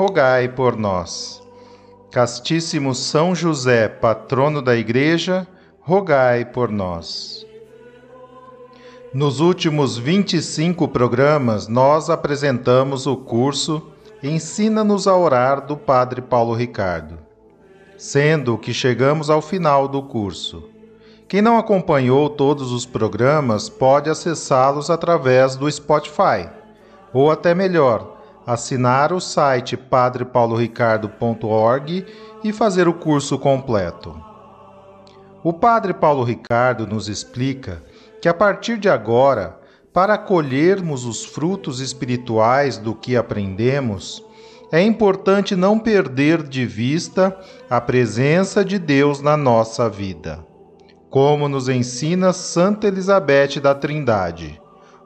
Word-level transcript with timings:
rogai 0.00 0.48
por 0.48 0.78
nós. 0.78 1.42
Castíssimo 2.10 2.94
São 2.94 3.34
José, 3.34 3.86
patrono 3.86 4.62
da 4.62 4.74
Igreja, 4.74 5.46
rogai 5.78 6.42
por 6.42 6.70
nós. 6.70 7.46
Nos 9.12 9.40
últimos 9.40 9.98
25 9.98 10.88
programas, 10.88 11.68
nós 11.68 12.08
apresentamos 12.08 13.06
o 13.06 13.14
curso 13.14 13.82
Ensina-nos 14.22 15.06
a 15.06 15.14
Orar 15.14 15.66
do 15.66 15.76
Padre 15.76 16.22
Paulo 16.22 16.54
Ricardo, 16.54 17.18
sendo 17.98 18.56
que 18.56 18.72
chegamos 18.72 19.28
ao 19.28 19.42
final 19.42 19.86
do 19.86 20.02
curso. 20.02 20.64
Quem 21.28 21.42
não 21.42 21.58
acompanhou 21.58 22.30
todos 22.30 22.72
os 22.72 22.86
programas 22.86 23.68
pode 23.68 24.08
acessá-los 24.08 24.88
através 24.88 25.56
do 25.56 25.70
Spotify, 25.70 26.48
ou 27.12 27.30
até 27.30 27.54
melhor, 27.54 28.19
assinar 28.52 29.12
o 29.12 29.20
site 29.20 29.76
padrepauloricardo.org 29.76 32.04
e 32.42 32.52
fazer 32.52 32.88
o 32.88 32.94
curso 32.94 33.38
completo. 33.38 34.20
O 35.44 35.52
Padre 35.52 35.94
Paulo 35.94 36.24
Ricardo 36.24 36.84
nos 36.86 37.08
explica 37.08 37.82
que 38.20 38.28
a 38.28 38.34
partir 38.34 38.76
de 38.76 38.88
agora, 38.88 39.56
para 39.92 40.18
colhermos 40.18 41.04
os 41.04 41.24
frutos 41.24 41.78
espirituais 41.80 42.76
do 42.76 42.92
que 42.94 43.16
aprendemos, 43.16 44.24
é 44.72 44.82
importante 44.82 45.54
não 45.54 45.78
perder 45.78 46.42
de 46.42 46.66
vista 46.66 47.38
a 47.68 47.80
presença 47.80 48.64
de 48.64 48.78
Deus 48.78 49.20
na 49.20 49.36
nossa 49.36 49.88
vida. 49.88 50.44
Como 51.08 51.48
nos 51.48 51.68
ensina 51.68 52.32
Santa 52.32 52.88
Elizabeth 52.88 53.60
da 53.60 53.74
Trindade, 53.74 54.60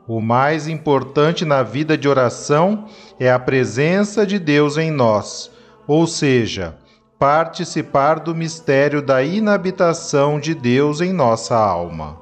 o 0.06 0.20
mais 0.20 0.68
importante 0.68 1.46
na 1.46 1.62
vida 1.62 1.96
de 1.96 2.06
oração 2.06 2.84
é 3.18 3.32
a 3.32 3.38
presença 3.38 4.26
de 4.26 4.38
Deus 4.38 4.76
em 4.76 4.90
nós, 4.90 5.50
ou 5.86 6.06
seja, 6.06 6.76
participar 7.18 8.20
do 8.20 8.34
mistério 8.34 9.00
da 9.00 9.22
inabitação 9.22 10.38
de 10.38 10.54
Deus 10.54 11.00
em 11.00 11.10
nossa 11.10 11.56
alma. 11.56 12.18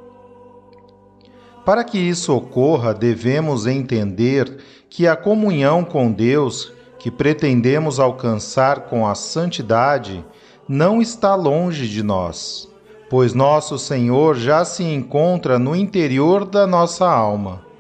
Para 1.64 1.82
que 1.82 1.98
isso 1.98 2.32
ocorra, 2.32 2.94
devemos 2.94 3.66
entender 3.66 4.58
que 4.88 5.08
a 5.08 5.16
comunhão 5.16 5.84
com 5.84 6.12
Deus, 6.12 6.72
que 7.00 7.10
pretendemos 7.10 7.98
alcançar 7.98 8.82
com 8.82 9.08
a 9.08 9.16
santidade, 9.16 10.24
não 10.68 11.02
está 11.02 11.34
longe 11.34 11.88
de 11.88 12.00
nós, 12.00 12.68
pois 13.10 13.34
nosso 13.34 13.76
Senhor 13.76 14.36
já 14.36 14.64
se 14.64 14.84
encontra 14.84 15.58
no 15.58 15.74
interior 15.74 16.44
da 16.44 16.64
nossa 16.64 17.08
alma 17.08 17.71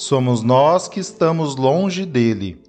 somos 0.00 0.42
nós 0.42 0.88
que 0.88 0.98
estamos 0.98 1.56
longe 1.56 2.06
dele. 2.06 2.62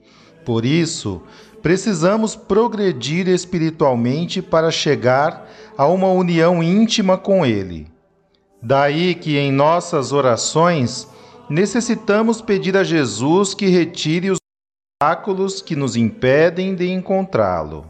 Por 0.43 0.65
isso, 0.65 1.21
precisamos 1.61 2.35
progredir 2.35 3.29
espiritualmente 3.29 4.41
para 4.41 4.69
chegar 4.69 5.49
a 5.77 5.87
uma 5.87 6.09
união 6.09 6.61
íntima 6.61 7.17
com 7.17 7.45
ele. 7.45 7.87
Daí 8.61 9.15
que 9.15 9.37
em 9.37 9.49
nossas 9.49 10.11
orações 10.11 11.07
necessitamos 11.49 12.41
pedir 12.41 12.75
a 12.75 12.83
Jesus 12.83 13.53
que 13.53 13.67
retire 13.67 14.31
os 14.31 14.39
obstáculos 15.01 15.61
que 15.61 15.75
nos 15.75 15.95
impedem 15.95 16.75
de 16.75 16.91
encontrá-lo. 16.91 17.85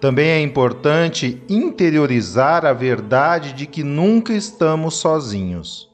Também 0.00 0.30
é 0.30 0.40
importante 0.40 1.42
interiorizar 1.46 2.64
a 2.64 2.72
verdade 2.72 3.52
de 3.52 3.66
que 3.66 3.82
nunca 3.82 4.32
estamos 4.32 4.94
sozinhos. 4.94 5.89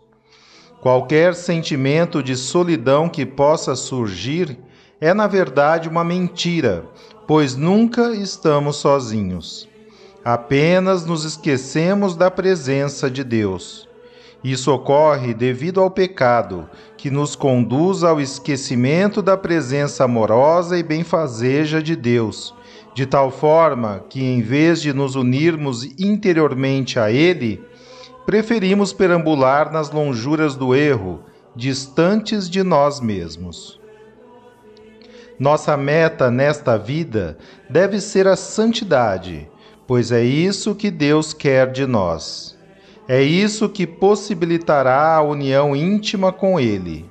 Qualquer 0.80 1.34
sentimento 1.34 2.22
de 2.22 2.36
solidão 2.36 3.08
que 3.08 3.24
possa 3.26 3.74
surgir 3.74 4.58
é, 5.00 5.12
na 5.12 5.26
verdade, 5.26 5.88
uma 5.88 6.04
mentira, 6.04 6.84
pois 7.26 7.56
nunca 7.56 8.14
estamos 8.14 8.76
sozinhos. 8.76 9.68
Apenas 10.24 11.04
nos 11.04 11.24
esquecemos 11.24 12.16
da 12.16 12.30
presença 12.30 13.10
de 13.10 13.22
Deus. 13.22 13.88
Isso 14.42 14.72
ocorre 14.72 15.34
devido 15.34 15.80
ao 15.80 15.90
pecado, 15.90 16.68
que 16.96 17.10
nos 17.10 17.34
conduz 17.34 18.04
ao 18.04 18.20
esquecimento 18.20 19.20
da 19.20 19.36
presença 19.36 20.04
amorosa 20.04 20.78
e 20.78 20.82
benfazeja 20.82 21.82
de 21.82 21.96
Deus, 21.96 22.54
de 22.94 23.06
tal 23.06 23.30
forma 23.30 24.04
que, 24.08 24.22
em 24.22 24.40
vez 24.40 24.80
de 24.80 24.92
nos 24.92 25.14
unirmos 25.14 25.84
interiormente 25.98 26.98
a 26.98 27.10
Ele, 27.10 27.62
preferimos 28.26 28.92
perambular 28.92 29.72
nas 29.72 29.92
lonjuras 29.92 30.56
do 30.56 30.74
erro, 30.74 31.20
distantes 31.54 32.50
de 32.50 32.64
nós 32.64 33.00
mesmos. 33.00 33.80
Nossa 35.38 35.76
meta 35.76 36.28
nesta 36.28 36.76
vida 36.76 37.38
deve 37.70 38.00
ser 38.00 38.26
a 38.26 38.34
santidade, 38.34 39.48
pois 39.86 40.10
é 40.10 40.24
isso 40.24 40.74
que 40.74 40.90
Deus 40.90 41.32
quer 41.32 41.70
de 41.70 41.86
nós. 41.86 42.58
É 43.06 43.22
isso 43.22 43.68
que 43.68 43.86
possibilitará 43.86 45.14
a 45.14 45.22
união 45.22 45.76
íntima 45.76 46.32
com 46.32 46.58
Ele. 46.58 47.08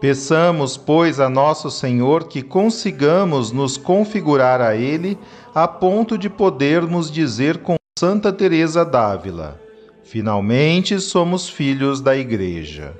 Peçamos, 0.00 0.78
pois, 0.78 1.20
a 1.20 1.28
nosso 1.28 1.70
Senhor 1.70 2.24
que 2.24 2.40
consigamos 2.40 3.52
nos 3.52 3.76
configurar 3.76 4.62
a 4.62 4.74
Ele 4.74 5.18
a 5.54 5.68
ponto 5.68 6.16
de 6.16 6.30
podermos 6.30 7.10
dizer 7.10 7.58
com 7.58 7.76
Santa 7.98 8.32
Teresa 8.32 8.82
d'Ávila: 8.82 9.60
Finalmente 10.10 10.98
somos 10.98 11.48
filhos 11.48 12.00
da 12.00 12.16
Igreja. 12.16 12.92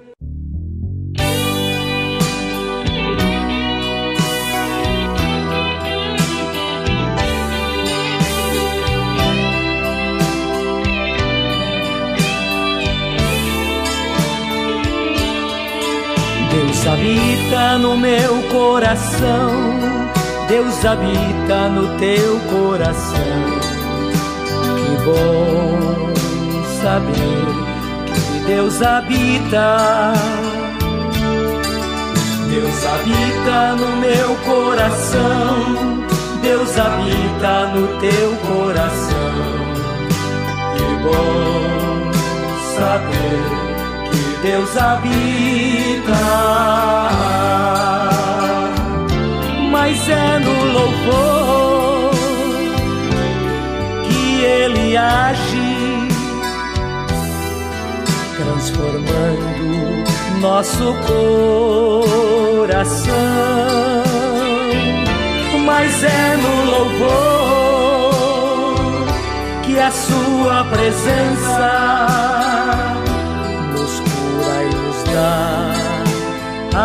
Deus 16.48 16.86
habita 16.86 17.78
no 17.78 17.96
meu 17.96 18.40
coração, 18.52 19.50
Deus 20.46 20.84
habita 20.84 21.68
no 21.70 21.98
teu 21.98 22.38
coração. 22.48 23.18
Que 24.76 25.04
bom 25.04 25.99
saber 26.82 27.46
que 28.06 28.38
Deus 28.46 28.82
habita. 28.82 30.12
Deus 32.48 32.86
habita 32.86 33.76
no 33.76 33.96
meu 33.96 34.34
coração, 34.44 36.04
Deus 36.42 36.76
habita 36.78 37.66
no 37.74 37.86
teu 38.00 38.36
coração. 38.48 39.32
Que 40.74 40.88
bom 41.04 42.10
saber 42.76 43.42
que 44.10 44.22
Deus 44.42 44.76
habita. 44.76 46.20
Mas 49.70 50.08
é 50.08 50.38
no 50.40 50.72
louvor 50.72 52.10
que 54.08 54.44
Ele 54.44 54.96
age 54.96 55.69
transformando 58.40 60.04
nosso 60.40 60.94
coração. 62.56 63.14
Mas 65.64 66.02
é 66.04 66.36
no 66.36 66.64
louvor 66.70 68.10
que 69.62 69.78
a 69.78 69.90
sua 69.90 70.64
presença 70.64 72.06
nos 73.72 74.00
cura 74.00 74.64
e 74.64 74.74
nos 74.74 75.04
dá 75.12 75.70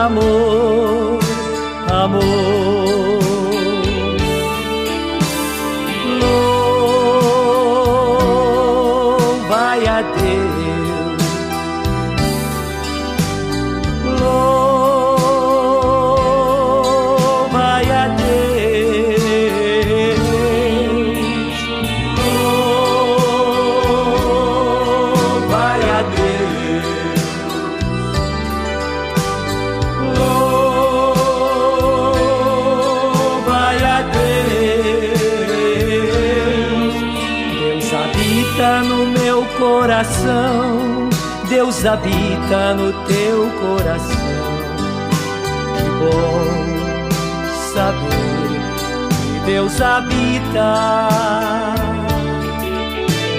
amor, 0.05 1.19
amor. 1.89 2.54
Deus 41.85 41.93
habita 41.93 42.73
no 42.73 42.91
teu 43.05 43.47
coração. 43.61 44.17
Que 45.77 45.83
bom 46.01 46.43
saber 47.75 48.09
que 49.21 49.39
Deus 49.45 49.79
habita. 49.79 50.69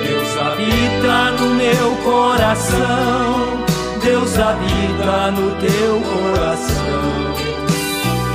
Deus 0.06 0.38
habita 0.38 1.30
no 1.40 1.54
meu 1.56 1.96
coração. 2.04 3.64
Deus 4.04 4.38
habita 4.38 5.32
no 5.32 5.50
teu 5.56 6.00
coração. 6.02 7.34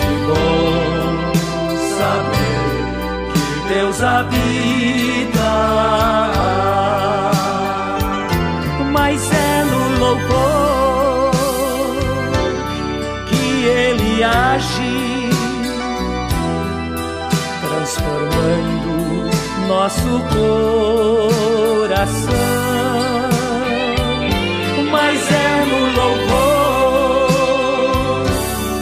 Que 0.01 0.13
bom 0.27 1.31
saber 1.97 3.31
que 3.33 3.73
Deus 3.73 4.03
habita. 4.03 5.21
Nosso 19.81 20.13
coração. 21.17 21.89
Mas 24.91 25.31
é 25.31 25.65
no 25.65 25.81
louvor 25.99 27.09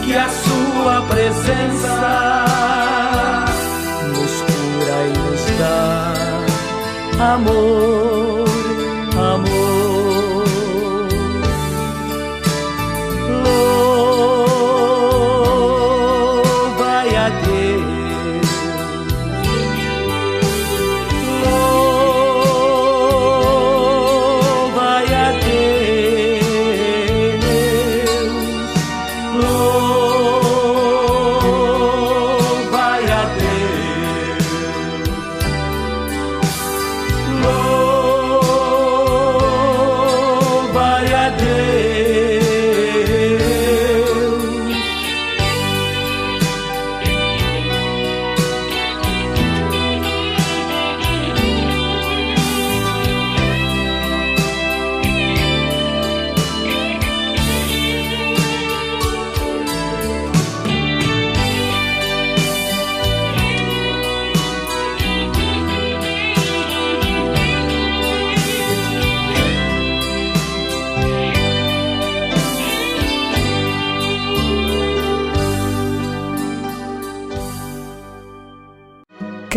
que 0.04 0.12
a 0.14 0.28
sua 0.28 1.00
presença 1.08 2.44
nos 4.08 4.34
cura 4.42 4.96
e 5.06 5.12
nos 5.18 5.44
dá 5.58 6.12
amor, 7.32 7.99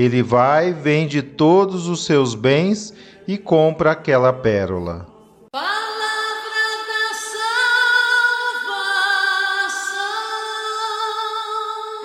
ele 0.00 0.22
vai, 0.22 0.72
vende 0.72 1.20
todos 1.22 1.88
os 1.88 2.04
seus 2.04 2.36
bens 2.36 2.94
e 3.26 3.36
compra 3.36 3.90
aquela 3.90 4.32
pérola. 4.32 5.08
Palavra 5.50 5.66
da 6.86 7.12
salvação. 8.62 9.98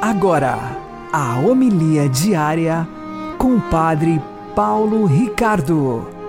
Agora, 0.00 0.56
a 1.12 1.38
homilia 1.40 2.08
diária 2.08 2.88
com 3.36 3.56
o 3.56 3.60
Padre 3.60 4.18
Paulo 4.54 5.04
Ricardo. 5.04 6.21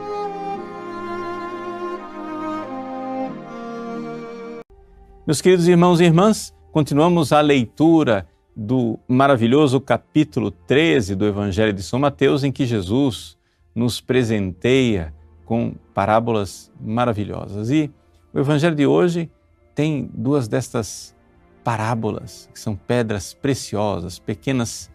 Meus 5.26 5.40
queridos 5.40 5.70
irmãos 5.70 6.02
e 6.02 6.04
irmãs, 6.04 6.54
continuamos 6.70 7.32
a 7.32 7.40
leitura 7.40 8.28
do 8.54 9.00
maravilhoso 9.08 9.80
capítulo 9.80 10.52
13 10.52 11.16
do 11.16 11.26
Evangelho 11.26 11.72
de 11.72 11.82
São 11.82 11.98
Mateus, 11.98 12.44
em 12.44 12.52
que 12.52 12.66
Jesus 12.66 13.38
nos 13.74 14.02
presenteia 14.02 15.14
com 15.46 15.76
parábolas 15.94 16.70
maravilhosas. 16.78 17.70
E 17.70 17.90
o 18.34 18.40
Evangelho 18.40 18.76
de 18.76 18.86
hoje 18.86 19.32
tem 19.74 20.12
duas 20.14 20.50
destas 20.50 21.16
parábolas, 21.64 22.50
que 22.54 22.60
são 22.60 22.76
pedras 22.76 23.34
preciosas, 23.34 24.20
pequenas 24.20 24.92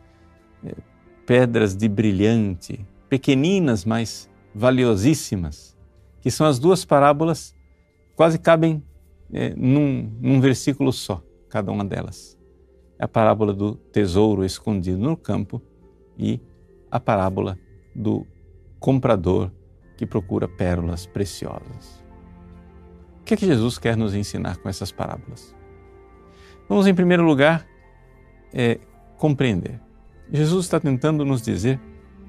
eh, 0.62 0.74
pedras 1.24 1.74
de 1.74 1.88
brilhante, 1.88 2.86
pequeninas, 3.08 3.82
mas 3.82 4.28
valiosíssimas, 4.54 5.74
que 6.20 6.30
são 6.30 6.46
as 6.46 6.58
duas 6.58 6.84
parábolas, 6.84 7.56
quase 8.14 8.38
cabem 8.38 8.82
é, 9.32 9.54
num, 9.54 10.10
num 10.20 10.40
versículo 10.40 10.92
só, 10.92 11.22
cada 11.48 11.70
uma 11.70 11.84
delas. 11.84 12.38
é 12.98 13.04
a 13.04 13.08
parábola 13.08 13.52
do 13.52 13.74
tesouro 13.74 14.44
escondido 14.44 14.98
no 14.98 15.16
campo 15.16 15.62
e 16.16 16.40
a 16.90 16.98
parábola 16.98 17.58
do 17.94 18.26
comprador 18.80 19.50
que 19.96 20.06
procura 20.06 20.48
pérolas 20.48 21.06
preciosas. 21.06 22.04
O 23.20 23.24
que 23.24 23.34
é 23.34 23.36
que 23.36 23.46
Jesus 23.46 23.78
quer 23.78 23.96
nos 23.96 24.14
ensinar 24.14 24.56
com 24.56 24.68
essas 24.68 24.90
parábolas? 24.90 25.54
Vamos, 26.68 26.86
em 26.86 26.94
primeiro 26.94 27.22
lugar, 27.22 27.66
é, 28.52 28.78
compreender. 29.16 29.80
Jesus 30.30 30.66
está 30.66 30.78
tentando 30.78 31.24
nos 31.24 31.42
dizer 31.42 31.80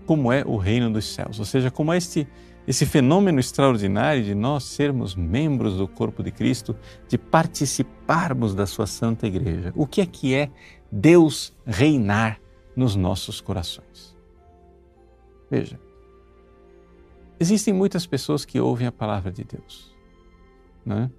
como 0.06 0.32
é 0.32 0.44
o 0.46 0.58
reino 0.58 0.92
dos 0.92 1.06
céus, 1.06 1.40
ou 1.40 1.46
seja, 1.46 1.70
como 1.70 1.94
é 1.94 1.98
este, 1.98 2.28
esse 2.70 2.86
fenômeno 2.86 3.40
extraordinário 3.40 4.24
de 4.24 4.36
nós 4.36 4.64
sermos 4.64 5.16
membros 5.16 5.78
do 5.78 5.88
corpo 5.88 6.22
de 6.22 6.30
Cristo, 6.30 6.78
de 7.08 7.18
participarmos 7.18 8.54
da 8.54 8.68
sua 8.68 8.86
santa 8.86 9.26
igreja. 9.26 9.74
O 9.76 9.88
que 9.88 10.02
é 10.02 10.06
que 10.06 10.36
é 10.36 10.52
Deus 10.92 11.52
reinar 11.66 12.40
nos 12.76 12.96
nossos 12.96 13.42
corações? 13.42 14.16
Veja, 15.50 15.80
existem 17.40 17.74
muitas 17.74 18.06
pessoas 18.06 18.46
que 18.46 18.60
ouvem 18.60 18.86
a 18.86 18.92
palavra 18.92 19.32
de 19.32 19.44
Deus. 19.44 19.92
Né? 20.86 21.10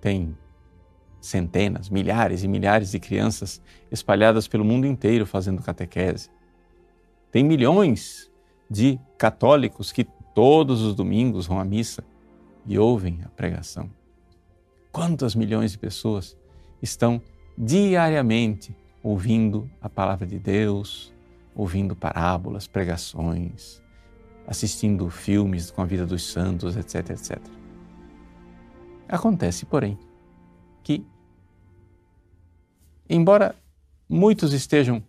Tem 0.00 0.38
centenas, 1.20 1.90
milhares 1.90 2.44
e 2.44 2.48
milhares 2.48 2.92
de 2.92 3.00
crianças 3.00 3.60
espalhadas 3.90 4.46
pelo 4.46 4.64
mundo 4.64 4.86
inteiro 4.86 5.26
fazendo 5.26 5.60
catequese. 5.60 6.30
Tem 7.32 7.42
milhões 7.42 8.30
de 8.70 8.98
católicos 9.18 9.92
que 9.92 10.04
todos 10.34 10.80
os 10.82 10.94
domingos 10.94 11.46
vão 11.46 11.60
à 11.60 11.64
missa 11.64 12.04
e 12.66 12.78
ouvem 12.78 13.20
a 13.24 13.28
pregação. 13.28 13.90
Quantas 14.90 15.34
milhões 15.34 15.72
de 15.72 15.78
pessoas 15.78 16.36
estão 16.80 17.20
diariamente 17.56 18.74
ouvindo 19.02 19.70
a 19.80 19.88
palavra 19.88 20.26
de 20.26 20.38
Deus, 20.38 21.12
ouvindo 21.54 21.94
parábolas, 21.94 22.66
pregações, 22.66 23.82
assistindo 24.46 25.08
filmes 25.10 25.70
com 25.70 25.82
a 25.82 25.84
vida 25.84 26.06
dos 26.06 26.24
santos, 26.30 26.76
etc, 26.76 27.10
etc. 27.10 27.38
Acontece, 29.08 29.66
porém, 29.66 29.98
que 30.82 31.04
Embora 33.14 33.54
muitos 34.08 34.54
estejam 34.54 35.02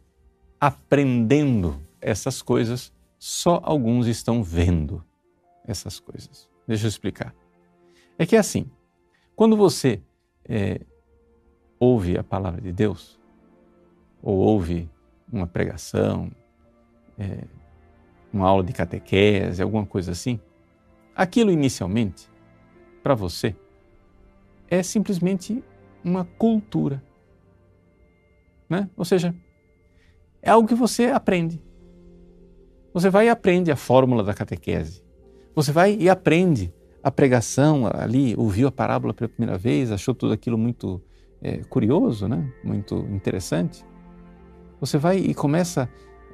aprendendo 0.60 1.80
essas 2.02 2.42
coisas, 2.42 2.92
só 3.24 3.62
alguns 3.64 4.08
estão 4.08 4.44
vendo 4.44 5.04
essas 5.66 6.00
coisas. 6.00 6.50
Deixa 6.68 6.86
eu 6.86 6.90
explicar. 6.90 7.34
É 8.18 8.26
que 8.26 8.36
é 8.36 8.40
assim, 8.40 8.70
quando 9.36 9.56
você 9.56 10.02
é, 10.46 10.82
ouve 11.80 12.18
a 12.18 12.24
palavra 12.24 12.62
de 12.62 12.72
Deus, 12.72 13.20
ou 14.22 14.38
ouve 14.38 14.90
uma 15.32 15.48
pregação, 15.48 16.32
é, 17.18 17.46
uma 18.32 18.48
aula 18.48 18.64
de 18.64 18.74
catequese, 18.74 19.62
alguma 19.62 19.86
coisa 19.86 20.12
assim, 20.12 20.40
aquilo 21.16 21.52
inicialmente, 21.52 22.30
para 23.02 23.16
você, 23.16 23.56
é 24.68 24.82
simplesmente 24.84 25.64
uma 26.04 26.26
cultura 26.26 27.02
né? 28.74 28.90
Ou 28.98 29.06
seja, 29.06 29.36
é 30.42 30.50
algo 30.50 30.68
que 30.68 30.76
você 30.76 31.06
aprende. 31.08 31.62
Você 32.94 33.10
vai 33.10 33.26
e 33.26 33.30
aprende 33.30 33.72
a 33.72 33.76
fórmula 33.76 34.24
da 34.24 34.34
catequese. 34.34 35.04
Você 35.56 35.72
vai 35.72 35.96
e 36.00 36.10
aprende 36.10 36.74
a 37.02 37.12
pregação 37.12 37.90
ali, 37.92 38.36
ouviu 38.38 38.68
a 38.68 38.72
parábola 38.72 39.14
pela 39.14 39.28
primeira 39.28 39.58
vez, 39.58 39.92
achou 39.92 40.14
tudo 40.14 40.34
aquilo 40.34 40.58
muito 40.58 41.02
é, 41.42 41.58
curioso, 41.70 42.28
né? 42.28 42.52
muito 42.64 42.96
interessante. 43.12 43.84
Você 44.80 44.98
vai 44.98 45.18
e 45.18 45.34
começa 45.34 45.90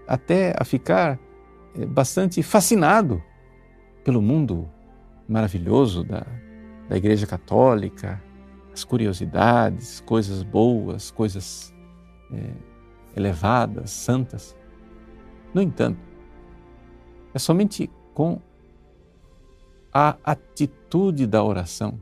até 0.08 0.54
a 0.58 0.66
ficar 0.66 1.20
é, 1.76 1.86
bastante 1.86 2.44
fascinado 2.44 3.22
pelo 4.04 4.22
mundo 4.22 4.70
maravilhoso 5.28 6.04
da, 6.04 6.26
da 6.90 6.98
Igreja 6.98 7.26
Católica, 7.26 8.22
as 8.74 8.84
curiosidades, 8.84 10.02
coisas 10.02 10.44
boas, 10.44 11.10
coisas 11.10 11.74
é, 12.34 12.52
elevadas, 13.16 13.92
santas. 13.92 14.56
No 15.54 15.62
entanto, 15.62 16.09
é 17.34 17.40
somente 17.40 17.90
com 18.14 18.40
a 19.94 20.18
atitude 20.24 21.26
da 21.26 21.44
oração 21.44 22.00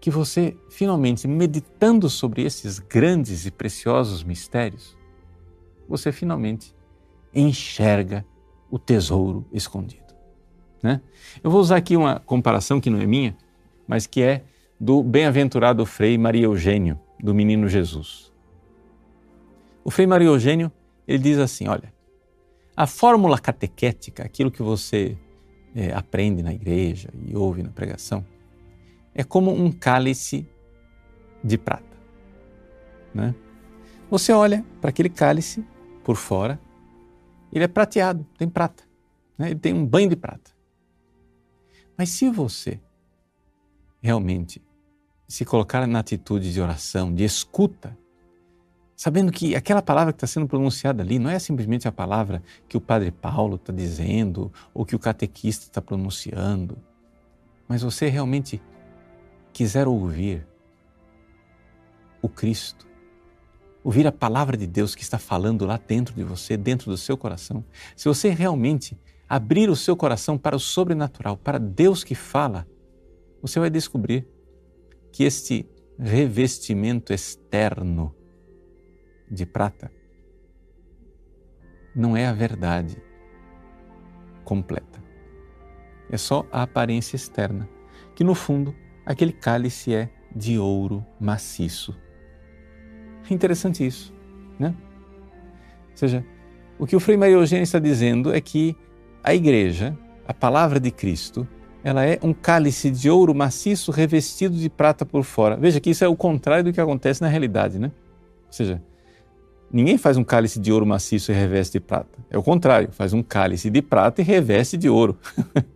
que 0.00 0.10
você, 0.10 0.56
finalmente, 0.70 1.26
meditando 1.26 2.08
sobre 2.08 2.42
esses 2.42 2.78
grandes 2.78 3.46
e 3.46 3.50
preciosos 3.50 4.22
mistérios, 4.22 4.96
você 5.88 6.12
finalmente 6.12 6.74
enxerga 7.34 8.24
o 8.70 8.78
tesouro 8.78 9.44
escondido. 9.52 10.14
Né? 10.82 11.00
Eu 11.42 11.50
vou 11.50 11.60
usar 11.60 11.76
aqui 11.76 11.96
uma 11.96 12.20
comparação 12.20 12.80
que 12.80 12.90
não 12.90 13.00
é 13.00 13.06
minha, 13.06 13.36
mas 13.86 14.06
que 14.06 14.22
é 14.22 14.44
do 14.78 15.02
bem-aventurado 15.02 15.84
Frei 15.84 16.16
Maria 16.16 16.44
Eugênio, 16.44 16.98
do 17.18 17.34
Menino 17.34 17.68
Jesus. 17.68 18.32
O 19.82 19.90
Frei 19.90 20.06
Maria 20.06 20.28
Eugênio, 20.28 20.70
ele 21.06 21.18
diz 21.18 21.38
assim, 21.38 21.66
olha, 21.66 21.92
a 22.78 22.86
fórmula 22.86 23.40
catequética, 23.40 24.22
aquilo 24.22 24.52
que 24.52 24.62
você 24.62 25.18
é, 25.74 25.92
aprende 25.92 26.44
na 26.44 26.54
igreja 26.54 27.12
e 27.26 27.36
ouve 27.36 27.60
na 27.60 27.70
pregação, 27.70 28.24
é 29.12 29.24
como 29.24 29.52
um 29.52 29.72
cálice 29.72 30.48
de 31.42 31.58
prata. 31.58 31.98
Né? 33.12 33.34
Você 34.08 34.32
olha 34.32 34.64
para 34.80 34.90
aquele 34.90 35.08
cálice 35.08 35.66
por 36.04 36.14
fora, 36.14 36.60
ele 37.52 37.64
é 37.64 37.66
prateado, 37.66 38.24
tem 38.38 38.48
prata, 38.48 38.84
né? 39.36 39.50
ele 39.50 39.58
tem 39.58 39.74
um 39.74 39.84
banho 39.84 40.10
de 40.10 40.16
prata. 40.16 40.52
Mas 41.96 42.10
se 42.10 42.30
você 42.30 42.80
realmente 44.00 44.62
se 45.26 45.44
colocar 45.44 45.84
na 45.84 45.98
atitude 45.98 46.52
de 46.52 46.60
oração, 46.60 47.12
de 47.12 47.24
escuta, 47.24 47.98
sabendo 48.98 49.30
que 49.30 49.54
aquela 49.54 49.80
palavra 49.80 50.12
que 50.12 50.16
está 50.16 50.26
sendo 50.26 50.48
pronunciada 50.48 51.04
ali 51.04 51.20
não 51.20 51.30
é 51.30 51.38
simplesmente 51.38 51.86
a 51.86 51.92
palavra 51.92 52.42
que 52.68 52.76
o 52.76 52.80
Padre 52.80 53.12
Paulo 53.12 53.54
está 53.54 53.72
dizendo 53.72 54.52
ou 54.74 54.84
que 54.84 54.96
o 54.96 54.98
catequista 54.98 55.66
está 55.66 55.80
pronunciando, 55.80 56.76
mas 57.68 57.82
você 57.82 58.08
realmente 58.08 58.60
quiser 59.52 59.86
ouvir 59.86 60.44
o 62.20 62.28
Cristo, 62.28 62.88
ouvir 63.84 64.04
a 64.04 64.10
palavra 64.10 64.56
de 64.56 64.66
Deus 64.66 64.96
que 64.96 65.02
está 65.04 65.16
falando 65.16 65.64
lá 65.64 65.78
dentro 65.78 66.12
de 66.12 66.24
você, 66.24 66.56
dentro 66.56 66.90
do 66.90 66.96
seu 66.96 67.16
coração, 67.16 67.64
se 67.94 68.08
você 68.08 68.30
realmente 68.30 68.98
abrir 69.28 69.70
o 69.70 69.76
seu 69.76 69.96
coração 69.96 70.36
para 70.36 70.56
o 70.56 70.60
sobrenatural, 70.60 71.36
para 71.36 71.58
Deus 71.58 72.02
que 72.02 72.16
fala, 72.16 72.66
você 73.40 73.60
vai 73.60 73.70
descobrir 73.70 74.26
que 75.12 75.22
este 75.22 75.70
revestimento 75.96 77.12
externo 77.12 78.17
de 79.30 79.44
prata 79.46 79.90
não 81.94 82.16
é 82.16 82.26
a 82.26 82.32
verdade 82.32 82.96
completa. 84.44 85.02
É 86.10 86.16
só 86.16 86.46
a 86.50 86.62
aparência 86.62 87.16
externa, 87.16 87.68
que 88.14 88.24
no 88.24 88.34
fundo 88.34 88.74
aquele 89.04 89.32
cálice 89.32 89.94
é 89.94 90.08
de 90.34 90.58
ouro 90.58 91.04
maciço. 91.20 91.96
É 93.28 93.34
interessante 93.34 93.86
isso, 93.86 94.14
né? 94.58 94.74
Ou 95.90 95.96
seja, 95.96 96.24
o 96.78 96.86
que 96.86 96.96
o 96.96 97.00
Frei 97.00 97.16
Maria 97.16 97.34
Eugênia 97.34 97.64
está 97.64 97.78
dizendo 97.78 98.32
é 98.32 98.40
que 98.40 98.76
a 99.22 99.34
igreja, 99.34 99.98
a 100.26 100.32
palavra 100.32 100.78
de 100.78 100.90
Cristo, 100.90 101.46
ela 101.82 102.04
é 102.06 102.18
um 102.22 102.32
cálice 102.32 102.90
de 102.90 103.10
ouro 103.10 103.34
maciço 103.34 103.90
revestido 103.90 104.56
de 104.56 104.70
prata 104.70 105.04
por 105.04 105.24
fora. 105.24 105.56
Veja 105.56 105.80
que 105.80 105.90
isso 105.90 106.04
é 106.04 106.08
o 106.08 106.16
contrário 106.16 106.64
do 106.64 106.72
que 106.72 106.80
acontece 106.80 107.20
na 107.20 107.28
realidade, 107.28 107.78
né? 107.78 107.90
Ou 108.46 108.52
seja, 108.52 108.82
Ninguém 109.70 109.98
faz 109.98 110.16
um 110.16 110.24
cálice 110.24 110.58
de 110.58 110.72
ouro 110.72 110.86
maciço 110.86 111.30
e 111.30 111.34
reveste 111.34 111.74
de 111.74 111.80
prata. 111.80 112.18
É 112.30 112.38
o 112.38 112.42
contrário, 112.42 112.90
faz 112.90 113.12
um 113.12 113.22
cálice 113.22 113.68
de 113.68 113.82
prata 113.82 114.22
e 114.22 114.24
reveste 114.24 114.78
de 114.78 114.88
ouro. 114.88 115.18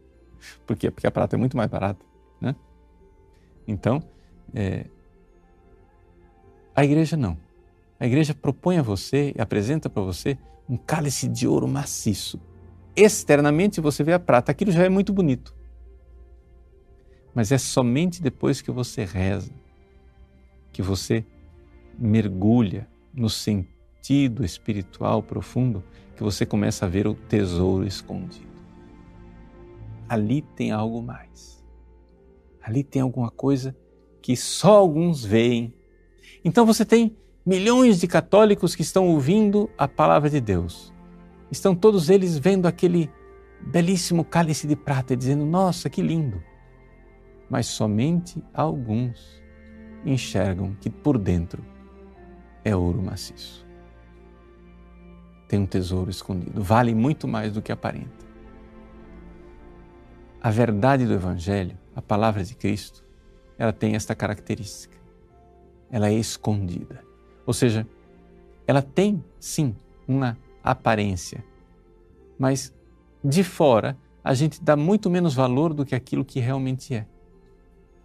Por 0.66 0.76
quê? 0.76 0.90
Porque 0.90 1.06
a 1.06 1.10
prata 1.10 1.36
é 1.36 1.38
muito 1.38 1.56
mais 1.56 1.70
barata. 1.70 2.04
Né? 2.40 2.56
Então, 3.68 4.02
é... 4.54 4.86
a 6.74 6.84
igreja 6.84 7.16
não. 7.16 7.36
A 8.00 8.06
igreja 8.06 8.34
propõe 8.34 8.78
a 8.78 8.82
você 8.82 9.34
e 9.36 9.40
apresenta 9.40 9.90
para 9.90 10.02
você 10.02 10.38
um 10.68 10.76
cálice 10.76 11.28
de 11.28 11.46
ouro 11.46 11.68
maciço. 11.68 12.40
Externamente 12.96 13.80
você 13.80 14.02
vê 14.02 14.14
a 14.14 14.18
prata, 14.18 14.50
aquilo 14.50 14.72
já 14.72 14.84
é 14.84 14.88
muito 14.88 15.12
bonito. 15.12 15.54
Mas 17.34 17.52
é 17.52 17.58
somente 17.58 18.22
depois 18.22 18.62
que 18.62 18.70
você 18.70 19.04
reza, 19.04 19.52
que 20.72 20.82
você 20.82 21.24
mergulha 21.98 22.88
no 23.14 23.28
sentido 23.28 23.71
sentido 24.02 24.44
espiritual 24.44 25.22
profundo 25.22 25.84
que 26.16 26.22
você 26.24 26.44
começa 26.44 26.84
a 26.84 26.88
ver 26.88 27.06
o 27.06 27.14
tesouro 27.14 27.86
escondido. 27.86 28.50
Ali 30.08 30.42
tem 30.42 30.72
algo 30.72 31.00
mais. 31.00 31.64
Ali 32.60 32.82
tem 32.82 33.00
alguma 33.00 33.30
coisa 33.30 33.76
que 34.20 34.36
só 34.36 34.76
alguns 34.78 35.24
veem. 35.24 35.72
Então 36.44 36.66
você 36.66 36.84
tem 36.84 37.16
milhões 37.46 38.00
de 38.00 38.08
católicos 38.08 38.74
que 38.74 38.82
estão 38.82 39.08
ouvindo 39.08 39.70
a 39.78 39.86
palavra 39.86 40.28
de 40.28 40.40
Deus. 40.40 40.92
Estão 41.50 41.74
todos 41.74 42.10
eles 42.10 42.36
vendo 42.36 42.66
aquele 42.66 43.08
belíssimo 43.60 44.24
cálice 44.24 44.66
de 44.66 44.74
prata 44.74 45.14
e 45.14 45.16
dizendo: 45.16 45.46
Nossa, 45.46 45.88
que 45.88 46.02
lindo! 46.02 46.42
Mas 47.48 47.66
somente 47.66 48.42
alguns 48.52 49.40
enxergam 50.04 50.76
que 50.80 50.90
por 50.90 51.18
dentro 51.18 51.64
é 52.64 52.74
ouro 52.74 53.00
maciço. 53.00 53.62
Tem 55.52 55.60
um 55.60 55.66
tesouro 55.66 56.08
escondido, 56.08 56.62
vale 56.62 56.94
muito 56.94 57.28
mais 57.28 57.52
do 57.52 57.60
que 57.60 57.70
aparenta. 57.70 58.24
A 60.40 60.50
verdade 60.50 61.04
do 61.04 61.12
Evangelho, 61.12 61.76
a 61.94 62.00
palavra 62.00 62.42
de 62.42 62.54
Cristo, 62.54 63.04
ela 63.58 63.70
tem 63.70 63.94
esta 63.94 64.14
característica. 64.14 64.96
Ela 65.90 66.08
é 66.08 66.14
escondida. 66.14 67.04
Ou 67.44 67.52
seja, 67.52 67.86
ela 68.66 68.80
tem 68.80 69.22
sim 69.38 69.76
uma 70.08 70.38
aparência, 70.64 71.44
mas 72.38 72.72
de 73.22 73.44
fora 73.44 73.94
a 74.24 74.32
gente 74.32 74.58
dá 74.58 74.74
muito 74.74 75.10
menos 75.10 75.34
valor 75.34 75.74
do 75.74 75.84
que 75.84 75.94
aquilo 75.94 76.24
que 76.24 76.40
realmente 76.40 76.94
é. 76.94 77.06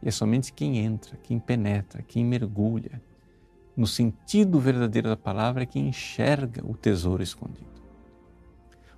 E 0.04 0.10
é 0.10 0.12
somente 0.12 0.52
quem 0.52 0.80
entra, 0.80 1.16
quem 1.24 1.40
penetra, 1.40 2.02
quem 2.02 2.26
mergulha 2.26 3.02
no 3.78 3.86
sentido 3.86 4.60
verdadeiro 4.60 5.08
da 5.08 5.16
palavra 5.16 5.62
é 5.62 5.66
quem 5.68 5.88
enxerga 5.88 6.66
o 6.66 6.76
tesouro 6.76 7.22
escondido. 7.22 7.68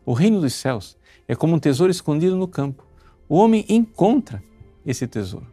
O 0.06 0.14
reino 0.14 0.40
dos 0.40 0.54
céus 0.54 0.98
é 1.28 1.36
como 1.36 1.54
um 1.54 1.60
tesouro 1.60 1.92
escondido 1.92 2.38
no 2.38 2.48
campo. 2.48 2.88
O 3.28 3.36
homem 3.36 3.66
encontra 3.68 4.42
esse 4.86 5.06
tesouro. 5.06 5.48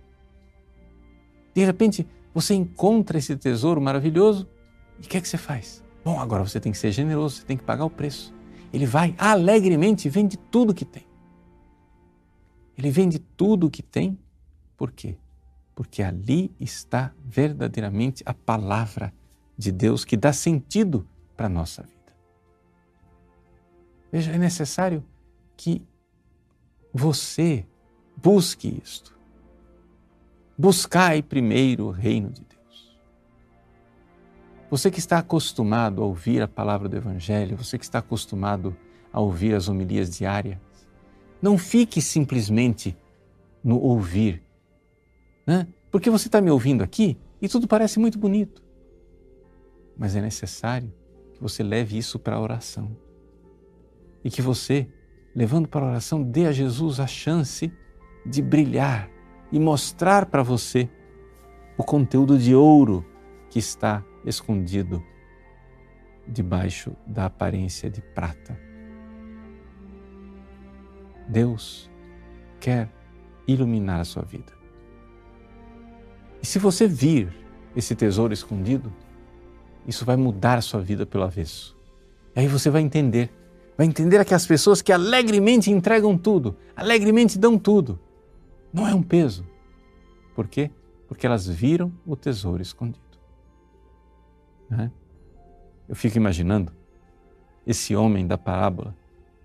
De 1.52 1.64
repente, 1.64 2.06
você 2.32 2.54
encontra 2.54 3.18
esse 3.18 3.36
tesouro 3.36 3.80
maravilhoso 3.80 4.48
e 5.00 5.04
o 5.04 5.08
que 5.08 5.16
é 5.16 5.20
que 5.20 5.28
você 5.28 5.36
faz? 5.36 5.82
Bom, 6.04 6.20
agora 6.20 6.46
você 6.46 6.60
tem 6.60 6.70
que 6.70 6.78
ser 6.78 6.92
generoso, 6.92 7.36
você 7.36 7.44
tem 7.44 7.56
que 7.56 7.64
pagar 7.64 7.84
o 7.84 7.90
preço. 7.90 8.32
Ele 8.72 8.86
vai 8.86 9.14
alegremente 9.18 10.06
e 10.06 10.10
vende 10.10 10.36
tudo 10.36 10.72
que 10.72 10.84
tem. 10.84 11.04
Ele 12.78 12.90
vende 12.90 13.18
tudo 13.18 13.66
o 13.66 13.70
que 13.70 13.82
tem, 13.82 14.16
por 14.76 14.92
quê? 14.92 15.16
Porque 15.76 16.02
ali 16.02 16.52
está 16.58 17.14
verdadeiramente 17.22 18.24
a 18.26 18.34
palavra 18.34 19.14
de 19.56 19.70
Deus 19.70 20.04
que 20.04 20.16
dá 20.16 20.32
sentido 20.32 21.06
para 21.36 21.46
a 21.46 21.50
nossa 21.50 21.82
vida. 21.82 22.16
Veja, 24.10 24.32
é 24.32 24.38
necessário 24.38 25.04
que 25.56 25.86
você 26.92 27.66
busque 28.16 28.80
isto. 28.82 29.14
Buscai 30.56 31.22
primeiro 31.22 31.88
o 31.88 31.90
reino 31.90 32.30
de 32.30 32.40
Deus. 32.42 32.96
Você 34.70 34.90
que 34.90 34.98
está 34.98 35.18
acostumado 35.18 36.02
a 36.02 36.06
ouvir 36.06 36.40
a 36.40 36.48
palavra 36.48 36.88
do 36.88 36.96
Evangelho, 36.96 37.56
você 37.56 37.78
que 37.78 37.84
está 37.84 37.98
acostumado 37.98 38.74
a 39.12 39.20
ouvir 39.20 39.54
as 39.54 39.68
homilias 39.68 40.16
diárias, 40.16 40.58
não 41.42 41.58
fique 41.58 42.00
simplesmente 42.00 42.96
no 43.62 43.78
ouvir, 43.78 44.42
né? 45.46 45.66
porque 45.90 46.10
você 46.10 46.28
está 46.28 46.40
me 46.40 46.50
ouvindo 46.50 46.82
aqui 46.82 47.16
e 47.40 47.48
tudo 47.48 47.68
parece 47.68 47.98
muito 47.98 48.18
bonito. 48.18 48.62
Mas 49.96 50.16
é 50.16 50.20
necessário 50.20 50.92
que 51.32 51.40
você 51.40 51.62
leve 51.62 51.96
isso 51.96 52.18
para 52.18 52.36
a 52.36 52.40
oração 52.40 52.96
e 54.24 54.30
que 54.30 54.42
você, 54.42 54.88
levando 55.34 55.68
para 55.68 55.84
a 55.86 55.88
oração, 55.90 56.22
dê 56.22 56.46
a 56.46 56.52
Jesus 56.52 56.98
a 56.98 57.06
chance 57.06 57.72
de 58.24 58.42
brilhar 58.42 59.08
e 59.52 59.60
mostrar 59.60 60.26
para 60.26 60.42
você 60.42 60.88
o 61.78 61.84
conteúdo 61.84 62.38
de 62.38 62.54
ouro 62.54 63.04
que 63.48 63.58
está 63.58 64.04
escondido 64.24 65.02
debaixo 66.26 66.96
da 67.06 67.26
aparência 67.26 67.88
de 67.88 68.02
prata. 68.02 68.58
Deus 71.28 71.90
quer 72.58 72.90
iluminar 73.46 74.00
a 74.00 74.04
sua 74.04 74.22
vida. 74.22 74.55
E 76.46 76.48
se 76.48 76.60
você 76.60 76.86
vir 76.86 77.34
esse 77.74 77.92
tesouro 77.96 78.32
escondido, 78.32 78.94
isso 79.84 80.04
vai 80.04 80.14
mudar 80.14 80.58
a 80.58 80.60
sua 80.60 80.80
vida 80.80 81.04
pelo 81.04 81.24
avesso. 81.24 81.76
E 82.36 82.38
aí 82.38 82.46
você 82.46 82.70
vai 82.70 82.82
entender, 82.82 83.32
vai 83.76 83.84
entender 83.84 84.24
que 84.24 84.32
as 84.32 84.46
pessoas 84.46 84.80
que 84.80 84.92
alegremente 84.92 85.72
entregam 85.72 86.16
tudo, 86.16 86.56
alegremente 86.76 87.36
dão 87.36 87.58
tudo, 87.58 87.98
não 88.72 88.86
é 88.86 88.94
um 88.94 89.02
peso. 89.02 89.44
Por 90.36 90.46
quê? 90.46 90.70
Porque 91.08 91.26
elas 91.26 91.48
viram 91.48 91.92
o 92.06 92.14
tesouro 92.14 92.62
escondido. 92.62 93.18
Né? 94.70 94.92
Eu 95.88 95.96
fico 95.96 96.16
imaginando 96.16 96.72
esse 97.66 97.96
homem 97.96 98.24
da 98.24 98.38
parábola, 98.38 98.94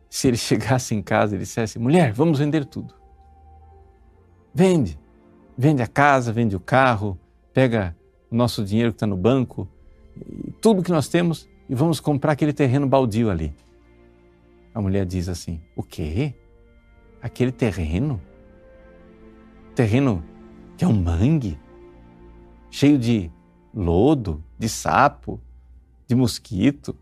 se 0.07 0.27
ele 0.27 0.37
chegasse 0.37 0.93
em 0.93 1.01
casa 1.01 1.35
e 1.35 1.39
dissesse: 1.39 1.79
mulher, 1.79 2.13
vamos 2.13 2.37
vender 2.37 2.63
tudo. 2.63 2.93
Vende. 4.53 4.99
Vende 5.61 5.83
a 5.83 5.87
casa, 5.87 6.33
vende 6.33 6.55
o 6.55 6.59
carro, 6.59 7.19
pega 7.53 7.95
o 8.31 8.35
nosso 8.35 8.65
dinheiro 8.65 8.91
que 8.91 8.95
está 8.95 9.05
no 9.05 9.15
banco, 9.15 9.67
tudo 10.59 10.81
que 10.81 10.89
nós 10.89 11.07
temos 11.07 11.47
e 11.69 11.75
vamos 11.75 11.99
comprar 11.99 12.31
aquele 12.31 12.51
terreno 12.51 12.87
baldio 12.87 13.29
ali. 13.29 13.53
A 14.73 14.81
mulher 14.81 15.05
diz 15.05 15.29
assim: 15.29 15.61
O 15.75 15.83
quê? 15.83 16.33
Aquele 17.21 17.51
terreno? 17.51 18.19
terreno 19.75 20.23
que 20.75 20.83
é 20.83 20.87
um 20.87 20.99
mangue, 20.99 21.59
cheio 22.71 22.97
de 22.97 23.29
lodo, 23.71 24.43
de 24.57 24.67
sapo, 24.67 25.39
de 26.07 26.15
mosquito. 26.15 26.97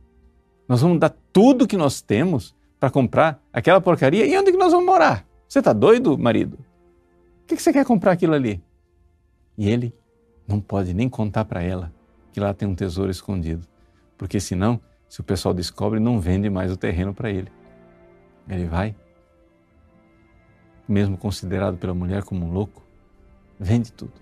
Nós 0.68 0.82
vamos 0.82 1.00
dar 1.00 1.16
tudo 1.32 1.66
que 1.66 1.78
nós 1.78 2.02
temos 2.02 2.54
para 2.78 2.90
comprar 2.90 3.42
aquela 3.54 3.80
porcaria 3.80 4.26
e 4.26 4.38
onde 4.38 4.52
que 4.52 4.58
nós 4.58 4.74
vamos 4.74 4.86
morar? 4.86 5.26
Você 5.48 5.60
está 5.60 5.72
doido, 5.72 6.18
marido? 6.18 6.60
Que, 7.50 7.56
que 7.56 7.64
você 7.64 7.74
quer 7.74 7.84
comprar 7.84 8.12
aquilo 8.12 8.36
ali? 8.36 8.64
E 9.58 9.68
ele 9.68 9.92
não 10.48 10.62
pode 10.62 10.94
nem 10.94 11.10
contar 11.10 11.46
para 11.46 11.64
ela 11.64 11.92
que 12.32 12.40
lá 12.40 12.54
tem 12.54 12.68
um 12.68 12.76
tesouro 12.76 13.10
escondido, 13.10 13.66
porque 14.16 14.40
senão, 14.40 14.80
se 15.08 15.20
o 15.20 15.24
pessoal 15.24 15.52
descobre, 15.52 16.00
não 16.00 16.20
vende 16.20 16.48
mais 16.48 16.72
o 16.72 16.78
terreno 16.78 17.12
para 17.12 17.32
ele. 17.32 17.52
Ele 18.48 18.68
vai 18.68 18.96
mesmo 20.88 21.18
considerado 21.18 21.76
pela 21.76 21.92
mulher 21.92 22.22
como 22.22 22.46
um 22.46 22.52
louco, 22.52 22.86
vende 23.60 23.92
tudo 23.92 24.14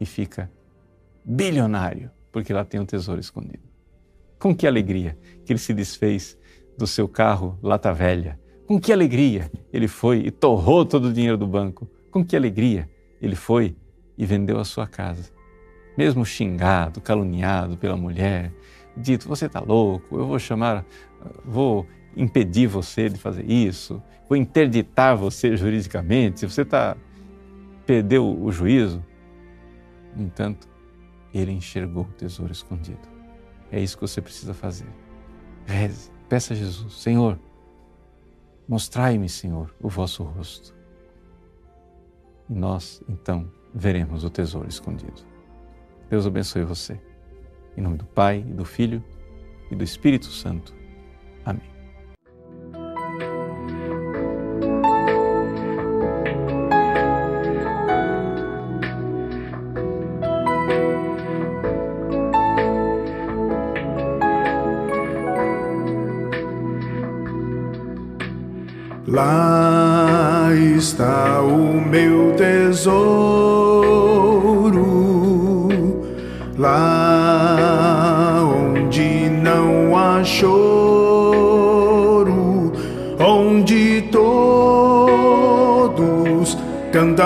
e 0.00 0.04
fica 0.04 0.50
bilionário 1.24 2.10
porque 2.32 2.52
lá 2.52 2.64
tem 2.64 2.80
um 2.80 2.86
tesouro 2.86 3.20
escondido. 3.20 3.62
Com 4.36 4.52
que 4.52 4.66
alegria 4.66 5.16
que 5.44 5.52
ele 5.52 5.60
se 5.60 5.72
desfez 5.72 6.36
do 6.76 6.88
seu 6.88 7.08
carro 7.08 7.56
lata 7.62 7.94
velha. 7.94 8.36
Com 8.68 8.78
que 8.78 8.92
alegria 8.92 9.50
ele 9.72 9.88
foi 9.88 10.18
e 10.18 10.30
torrou 10.30 10.84
todo 10.84 11.06
o 11.06 11.12
dinheiro 11.12 11.38
do 11.38 11.46
banco. 11.46 11.88
Com 12.10 12.22
que 12.22 12.36
alegria 12.36 12.86
ele 13.18 13.34
foi 13.34 13.74
e 14.16 14.26
vendeu 14.26 14.60
a 14.60 14.64
sua 14.64 14.86
casa. 14.86 15.32
Mesmo 15.96 16.22
xingado, 16.22 17.00
caluniado 17.00 17.78
pela 17.78 17.96
mulher, 17.96 18.52
dito: 18.94 19.26
Você 19.26 19.46
está 19.46 19.58
louco, 19.58 20.18
eu 20.18 20.26
vou 20.26 20.38
chamar, 20.38 20.84
vou 21.46 21.86
impedir 22.14 22.66
você 22.66 23.08
de 23.08 23.16
fazer 23.18 23.50
isso, 23.50 24.02
vou 24.28 24.36
interditar 24.36 25.16
você 25.16 25.56
juridicamente, 25.56 26.44
você 26.44 26.60
está 26.60 26.94
perdeu 27.86 28.38
o 28.38 28.52
juízo. 28.52 29.02
No 30.14 30.24
entanto, 30.24 30.68
ele 31.32 31.52
enxergou 31.52 32.04
o 32.04 32.12
tesouro 32.12 32.52
escondido. 32.52 33.08
É 33.72 33.80
isso 33.80 33.96
que 33.96 34.02
você 34.02 34.20
precisa 34.20 34.52
fazer. 34.52 34.88
Reze, 35.64 36.10
peça 36.28 36.52
a 36.52 36.56
Jesus, 36.56 36.92
Senhor, 37.00 37.38
mostrai-me, 38.68 39.28
Senhor, 39.28 39.74
o 39.80 39.88
vosso 39.88 40.22
rosto. 40.22 40.74
E 42.48 42.54
nós, 42.54 43.02
então, 43.08 43.50
veremos 43.74 44.24
o 44.24 44.30
tesouro 44.30 44.68
escondido. 44.68 45.22
Deus 46.08 46.26
abençoe 46.26 46.64
você. 46.64 47.00
Em 47.76 47.80
nome 47.80 47.96
do 47.96 48.04
Pai, 48.04 48.44
e 48.46 48.52
do 48.52 48.64
Filho 48.64 49.02
e 49.70 49.76
do 49.76 49.84
Espírito 49.84 50.26
Santo. 50.26 50.74
Amém. 51.44 51.77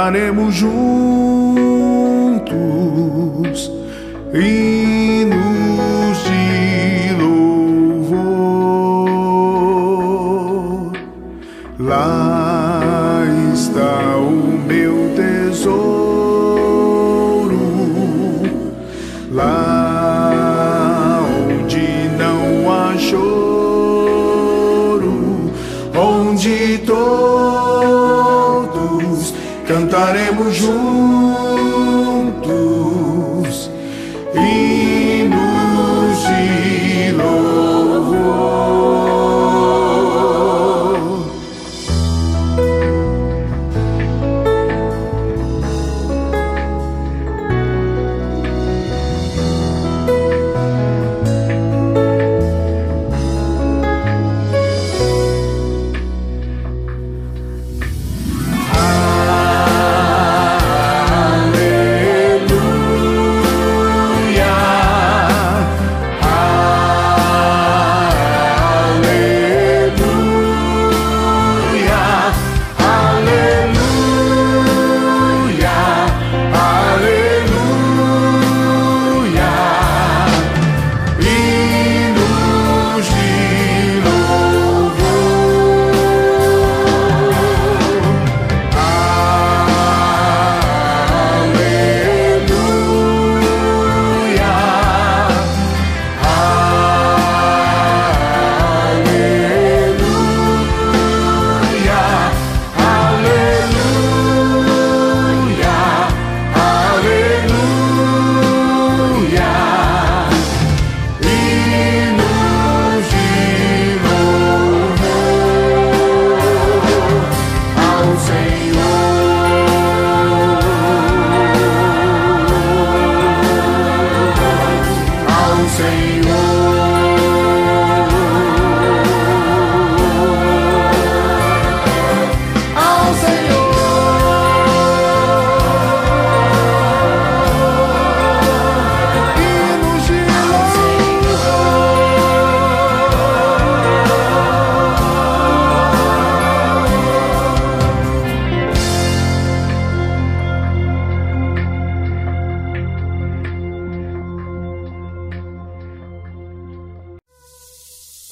Todos 0.03 0.11
cantaremos 0.11 0.61
juntos 0.61 1.12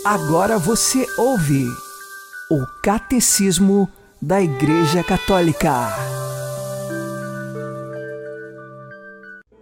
Agora 0.05 0.57
você 0.57 1.07
ouve 1.19 1.67
o 2.51 2.65
Catecismo 2.83 3.87
da 4.21 4.41
Igreja 4.41 5.05
Católica. 5.05 5.89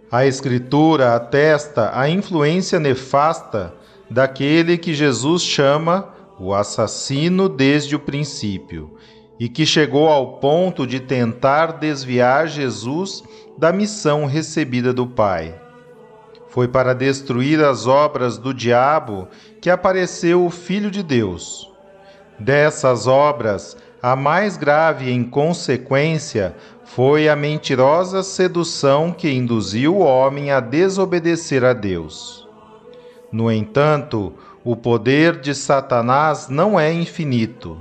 A 0.09 0.25
Escritura 0.25 1.13
atesta 1.13 1.91
a 1.93 2.09
influência 2.09 2.79
nefasta 2.79 3.73
daquele 4.09 4.77
que 4.77 4.93
Jesus 4.93 5.43
chama 5.43 6.07
o 6.39 6.53
assassino 6.53 7.49
desde 7.49 7.97
o 7.97 7.99
princípio 7.99 8.97
e 9.37 9.49
que 9.49 9.65
chegou 9.65 10.07
ao 10.07 10.37
ponto 10.39 10.87
de 10.87 11.01
tentar 11.01 11.73
desviar 11.73 12.47
Jesus 12.47 13.25
da 13.57 13.73
missão 13.73 14.25
recebida 14.25 14.93
do 14.93 15.05
Pai. 15.05 15.68
Foi 16.49 16.67
para 16.67 16.93
destruir 16.93 17.63
as 17.63 17.87
obras 17.87 18.37
do 18.37 18.53
diabo 18.53 19.27
que 19.61 19.69
apareceu 19.69 20.45
o 20.45 20.49
Filho 20.49 20.89
de 20.89 21.03
Deus. 21.03 21.71
Dessas 22.39 23.05
obras, 23.05 23.77
a 24.01 24.15
mais 24.15 24.57
grave 24.57 25.11
em 25.11 25.23
consequência 25.23 26.55
foi 26.85 27.29
a 27.29 27.35
mentirosa 27.35 28.23
sedução 28.23 29.11
que 29.11 29.29
induziu 29.29 29.97
o 29.97 29.99
homem 29.99 30.51
a 30.51 30.59
desobedecer 30.59 31.63
a 31.63 31.73
Deus. 31.73 32.47
No 33.31 33.51
entanto, 33.51 34.33
o 34.63 34.75
poder 34.75 35.39
de 35.39 35.53
Satanás 35.53 36.49
não 36.49 36.79
é 36.79 36.91
infinito. 36.91 37.79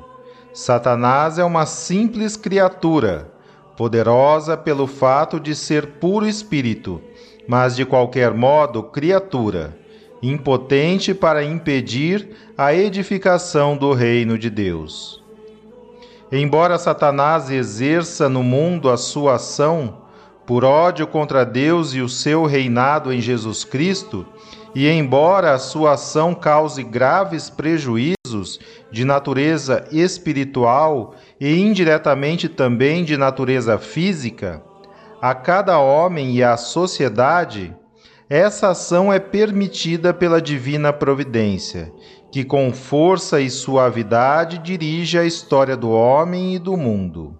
Satanás 0.53 1.39
é 1.39 1.45
uma 1.45 1.65
simples 1.65 2.37
criatura, 2.37 3.31
poderosa 3.77 4.57
pelo 4.57 4.87
fato 4.87 5.39
de 5.39 5.55
ser 5.55 5.87
puro 6.01 6.27
espírito, 6.27 7.01
mas 7.49 7.75
de 7.75 7.87
qualquer 7.87 8.35
modo 8.35 8.83
criatura, 8.83 9.75
impotente 10.23 11.15
para 11.15 11.43
impedir 11.43 12.29
a 12.57 12.75
edificação 12.75 13.75
do 13.75 13.95
reino 13.95 14.37
de 14.37 14.51
Deus. 14.51 15.25
Embora 16.31 16.77
Satanás 16.77 17.51
exerça 17.51 18.29
no 18.29 18.43
mundo 18.43 18.91
a 18.91 18.99
sua 18.99 19.37
ação, 19.37 20.03
por 20.47 20.63
ódio 20.63 21.07
contra 21.07 21.45
Deus 21.45 21.95
e 21.95 22.03
o 22.03 22.09
seu 22.09 22.45
reinado 22.45 23.11
em 23.11 23.21
Jesus 23.21 23.65
Cristo, 23.65 24.27
e 24.75 24.87
embora 24.87 25.55
a 25.55 25.59
sua 25.59 25.93
ação 25.93 26.35
cause 26.35 26.83
graves 26.83 27.49
prejuízos 27.49 28.61
de 28.91 29.07
natureza 29.07 29.87
espiritual 29.91 31.15
e 31.41 31.59
indiretamente 31.59 32.47
também 32.47 33.05
de 33.05 33.17
natureza 33.17 33.79
física, 33.79 34.63
a 35.21 35.35
cada 35.35 35.79
homem 35.81 36.33
e 36.33 36.45
à 36.45 36.57
sociedade, 36.57 37.75
essa 38.31 38.69
ação 38.69 39.13
é 39.13 39.19
permitida 39.19 40.15
pela 40.15 40.41
divina 40.41 40.93
providência, 40.93 41.93
que 42.31 42.45
com 42.45 42.73
força 42.73 43.41
e 43.41 43.51
suavidade 43.51 44.59
dirige 44.59 45.19
a 45.19 45.25
história 45.25 45.77
do 45.77 45.91
homem 45.91 46.55
e 46.55 46.59
do 46.59 46.77
mundo. 46.77 47.39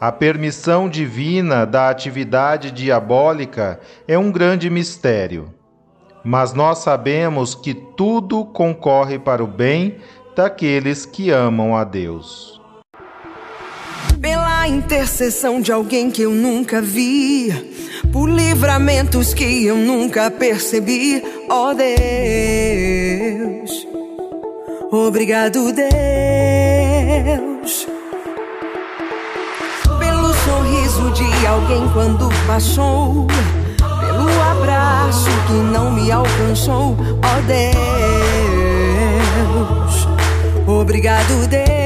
A 0.00 0.10
permissão 0.10 0.88
divina 0.88 1.64
da 1.64 1.88
atividade 1.88 2.72
diabólica 2.72 3.78
é 4.08 4.18
um 4.18 4.32
grande 4.32 4.68
mistério, 4.68 5.54
mas 6.24 6.52
nós 6.52 6.78
sabemos 6.78 7.54
que 7.54 7.74
tudo 7.74 8.44
concorre 8.44 9.18
para 9.18 9.44
o 9.44 9.46
bem 9.46 9.98
daqueles 10.34 11.06
que 11.06 11.30
amam 11.30 11.76
a 11.76 11.84
Deus. 11.84 12.60
Intercessão 14.68 15.60
de 15.60 15.72
alguém 15.72 16.10
que 16.10 16.22
eu 16.22 16.30
nunca 16.30 16.80
vi, 16.80 17.52
por 18.12 18.28
livramentos 18.28 19.34
que 19.34 19.64
eu 19.64 19.76
nunca 19.76 20.30
percebi, 20.30 21.22
ó 21.48 21.74
Deus. 21.74 21.92
Obrigado, 24.90 25.72
Deus, 25.72 25.88
pelo 29.98 30.34
sorriso 30.34 31.10
de 31.12 31.46
alguém 31.46 31.88
quando 31.92 32.28
passou, 32.46 33.26
pelo 33.76 34.42
abraço 34.52 35.30
que 35.46 35.54
não 35.54 35.90
me 35.92 36.12
alcançou, 36.12 36.96
ó 37.22 37.40
Deus. 37.46 37.62
Obrigado, 40.66 41.46
Deus. 41.48 41.81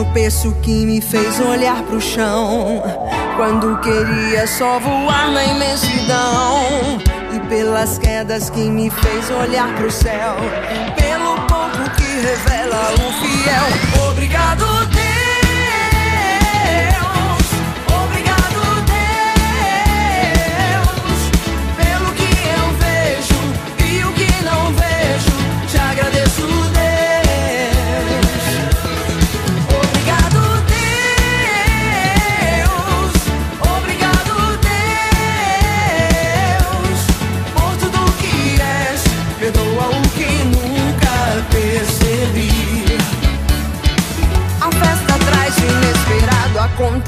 Tropeço 0.00 0.52
que 0.62 0.86
me 0.86 0.98
fez 0.98 1.38
olhar 1.40 1.82
pro 1.82 2.00
chão. 2.00 2.82
quando 3.36 3.78
queria 3.80 4.46
só 4.46 4.78
voar 4.78 5.30
na 5.30 5.44
imensidão. 5.44 6.98
E 7.34 7.40
pelas 7.48 7.98
quedas 7.98 8.48
que 8.48 8.60
me 8.60 8.88
fez 8.90 9.30
olhar 9.30 9.74
pro 9.76 9.90
céu, 9.90 10.36
pelo 10.96 11.36
pouco 11.46 11.90
que 11.96 12.04
revela 12.04 12.92
o 12.94 13.12
fiel. 13.20 14.08
Obrigado, 14.10 14.89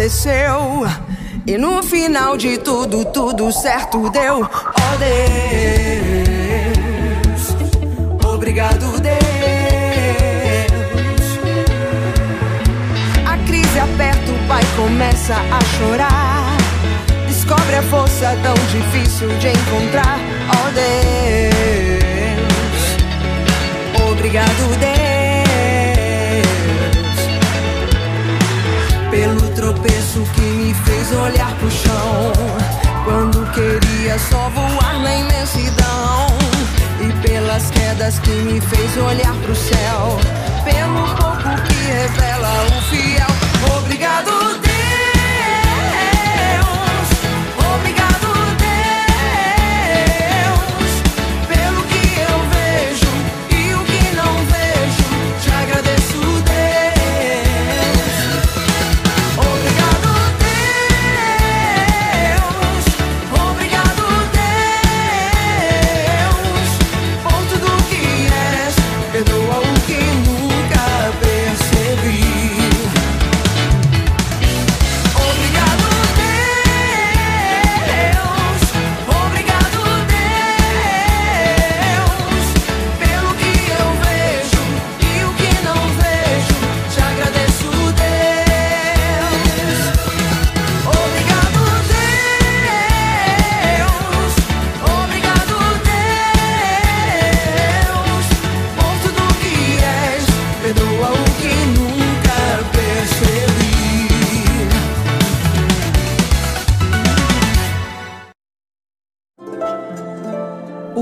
aconteceu. 0.02 0.84
E 1.46 1.56
no 1.56 1.80
final 1.82 2.36
de 2.36 2.58
tudo, 2.58 3.04
tudo 3.04 3.52
certo 3.52 4.10
deu. 4.10 4.40
Oh 4.40 4.96
Deus, 4.98 6.26
obrigado, 8.24 9.00
Deus. 9.00 9.22
A 13.26 13.36
crise 13.46 13.78
aperta, 13.78 14.32
o 14.32 14.48
pai 14.48 14.62
começa 14.76 15.34
a 15.34 15.60
chorar. 15.76 16.56
Descobre 17.28 17.76
a 17.76 17.82
força 17.82 18.36
tão 18.42 18.54
difícil 18.70 19.28
de 19.38 19.48
encontrar. 19.48 20.18
Oh 20.48 20.70
Deus, 20.72 21.62
obrigado, 24.10 24.78
Deus. 24.78 25.01
Pelo 29.12 29.46
tropeço 29.50 30.22
que 30.34 30.40
me 30.40 30.72
fez 30.72 31.12
olhar 31.12 31.54
pro 31.56 31.70
chão. 31.70 32.32
Quando 33.04 33.46
queria 33.52 34.18
só 34.18 34.48
voar 34.48 35.00
na 35.00 35.14
imensidão. 35.14 36.28
E 36.98 37.12
pelas 37.20 37.70
quedas 37.72 38.18
que 38.20 38.30
me 38.30 38.58
fez 38.58 38.96
olhar 38.96 39.34
pro 39.34 39.54
céu. 39.54 40.18
Pelo 40.64 41.06
pouco 41.16 41.62
que 41.62 41.74
revela 41.92 42.48
o 42.68 42.82
fiel. 42.88 43.76
Obrigado, 43.76 44.30
Deus. 44.62 44.71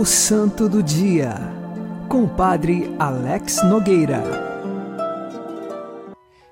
O 0.00 0.06
Santo 0.06 0.66
do 0.66 0.82
Dia, 0.82 1.34
com 2.08 2.24
o 2.24 2.28
Padre 2.34 2.90
Alex 2.98 3.62
Nogueira. 3.64 4.22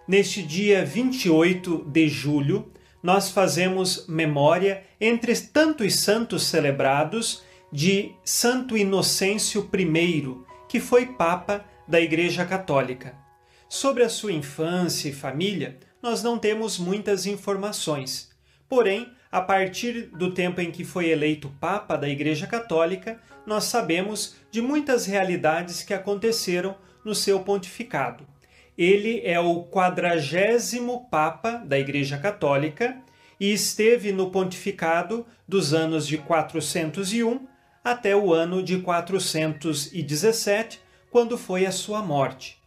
Neste 0.07 0.43
dia 0.43 0.85
28 0.85 1.87
de 1.87 2.09
julho, 2.09 2.71
nós 3.03 3.31
fazemos 3.31 4.07
memória, 4.07 4.85
entre 5.01 5.35
tantos 5.35 5.95
santos 5.95 6.43
celebrados, 6.43 7.43
de 7.73 8.13
Santo 8.23 8.77
Inocêncio 8.77 9.67
I, 9.73 10.37
que 10.69 10.79
foi 10.79 11.07
Papa 11.07 11.65
da 11.89 11.99
Igreja 11.99 12.45
Católica. 12.45 13.15
Sobre 13.67 14.03
a 14.05 14.11
sua 14.11 14.33
infância 14.33 15.09
e 15.09 15.15
família, 15.15 15.79
nós 16.03 16.23
não 16.23 16.39
temos 16.39 16.79
muitas 16.79 17.25
informações. 17.25 18.29
Porém, 18.69 19.11
a 19.31 19.41
partir 19.41 20.11
do 20.17 20.33
tempo 20.33 20.61
em 20.61 20.71
que 20.71 20.85
foi 20.85 21.09
eleito 21.09 21.53
Papa 21.61 21.97
da 21.97 22.09
Igreja 22.09 22.47
Católica, 22.47 23.19
nós 23.49 23.65
sabemos 23.65 24.37
de 24.51 24.63
muitas 24.63 25.07
realidades 25.07 25.83
que 25.83 25.95
aconteceram 25.95 26.77
no 27.05 27.15
seu 27.15 27.41
pontificado. 27.41 28.27
Ele 28.77 29.23
é 29.25 29.41
o 29.41 29.65
quadragésimo 29.65 31.09
Papa 31.11 31.63
da 31.65 31.79
Igreja 31.79 32.19
Católica 32.19 33.01
e 33.41 33.53
esteve 33.53 34.13
no 34.13 34.31
pontificado 34.31 35.27
dos 35.49 35.73
anos 35.73 36.07
de 36.07 36.19
401 36.19 37.47
até 37.83 38.15
o 38.15 38.35
ano 38.35 38.63
de 38.63 38.79
417, 38.81 40.81
quando 41.11 41.39
foi 41.39 41.65
a 41.65 41.73
sua 41.73 42.03
morte. 42.03 42.61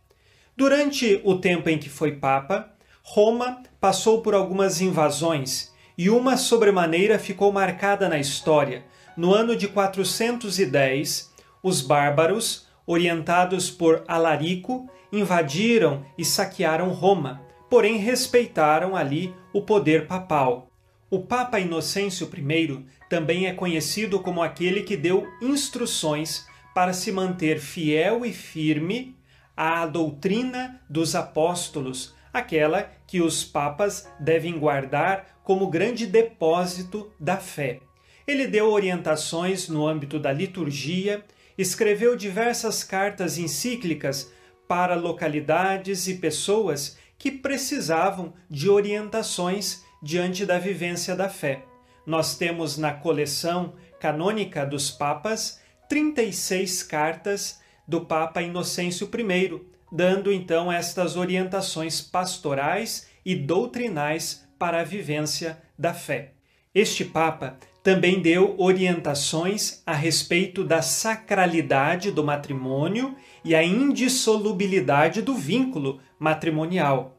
Durante 0.57 1.21
o 1.23 1.37
tempo 1.37 1.69
em 1.69 1.77
que 1.77 1.89
foi 1.89 2.13
Papa, 2.13 2.73
Roma 3.03 3.61
passou 3.79 4.21
por 4.21 4.33
algumas 4.33 4.81
invasões 4.81 5.71
e 5.97 6.09
uma 6.09 6.37
sobremaneira 6.37 7.19
ficou 7.19 7.51
marcada 7.51 8.09
na 8.09 8.17
história. 8.17 8.83
No 9.17 9.33
ano 9.33 9.55
de 9.55 9.67
410, 9.67 11.31
os 11.61 11.81
bárbaros, 11.81 12.67
orientados 12.85 13.69
por 13.69 14.03
Alarico, 14.07 14.89
invadiram 15.11 16.05
e 16.17 16.23
saquearam 16.23 16.89
Roma, 16.89 17.41
porém 17.69 17.97
respeitaram 17.97 18.95
ali 18.95 19.35
o 19.53 19.61
poder 19.61 20.07
papal. 20.07 20.69
O 21.09 21.19
Papa 21.19 21.59
Inocêncio 21.59 22.29
I 22.33 22.85
também 23.09 23.47
é 23.47 23.53
conhecido 23.53 24.19
como 24.21 24.41
aquele 24.41 24.83
que 24.83 24.95
deu 24.95 25.27
instruções 25.41 26.47
para 26.73 26.93
se 26.93 27.11
manter 27.11 27.59
fiel 27.59 28.25
e 28.25 28.31
firme 28.31 29.17
à 29.57 29.85
doutrina 29.85 30.81
dos 30.89 31.13
apóstolos, 31.13 32.15
aquela 32.33 32.89
que 33.05 33.21
os 33.21 33.43
papas 33.43 34.09
devem 34.17 34.57
guardar 34.57 35.41
como 35.43 35.69
grande 35.69 36.07
depósito 36.07 37.11
da 37.19 37.35
fé. 37.35 37.81
Ele 38.27 38.47
deu 38.47 38.69
orientações 38.71 39.67
no 39.67 39.87
âmbito 39.87 40.19
da 40.19 40.31
liturgia, 40.31 41.23
escreveu 41.57 42.15
diversas 42.15 42.83
cartas 42.83 43.37
encíclicas 43.37 44.31
para 44.67 44.95
localidades 44.95 46.07
e 46.07 46.15
pessoas 46.15 46.97
que 47.17 47.31
precisavam 47.31 48.33
de 48.49 48.69
orientações 48.69 49.83
diante 50.01 50.45
da 50.45 50.57
vivência 50.57 51.15
da 51.15 51.29
fé. 51.29 51.63
Nós 52.05 52.35
temos 52.35 52.77
na 52.77 52.93
coleção 52.93 53.73
canônica 53.99 54.65
dos 54.65 54.89
papas 54.89 55.59
36 55.87 56.83
cartas 56.83 57.59
do 57.87 58.01
Papa 58.01 58.41
Inocêncio 58.41 59.07
I, 59.07 59.61
dando 59.91 60.31
então 60.31 60.71
estas 60.71 61.15
orientações 61.15 62.01
pastorais 62.01 63.07
e 63.25 63.35
doutrinais 63.35 64.47
para 64.57 64.81
a 64.81 64.83
vivência 64.83 65.61
da 65.77 65.93
fé. 65.93 66.31
Este 66.73 67.03
Papa 67.03 67.57
também 67.83 68.21
deu 68.21 68.55
orientações 68.57 69.81
a 69.85 69.93
respeito 69.93 70.63
da 70.63 70.81
sacralidade 70.81 72.11
do 72.11 72.23
matrimônio 72.23 73.15
e 73.43 73.55
a 73.55 73.63
indissolubilidade 73.63 75.21
do 75.21 75.33
vínculo 75.33 75.99
matrimonial. 76.19 77.17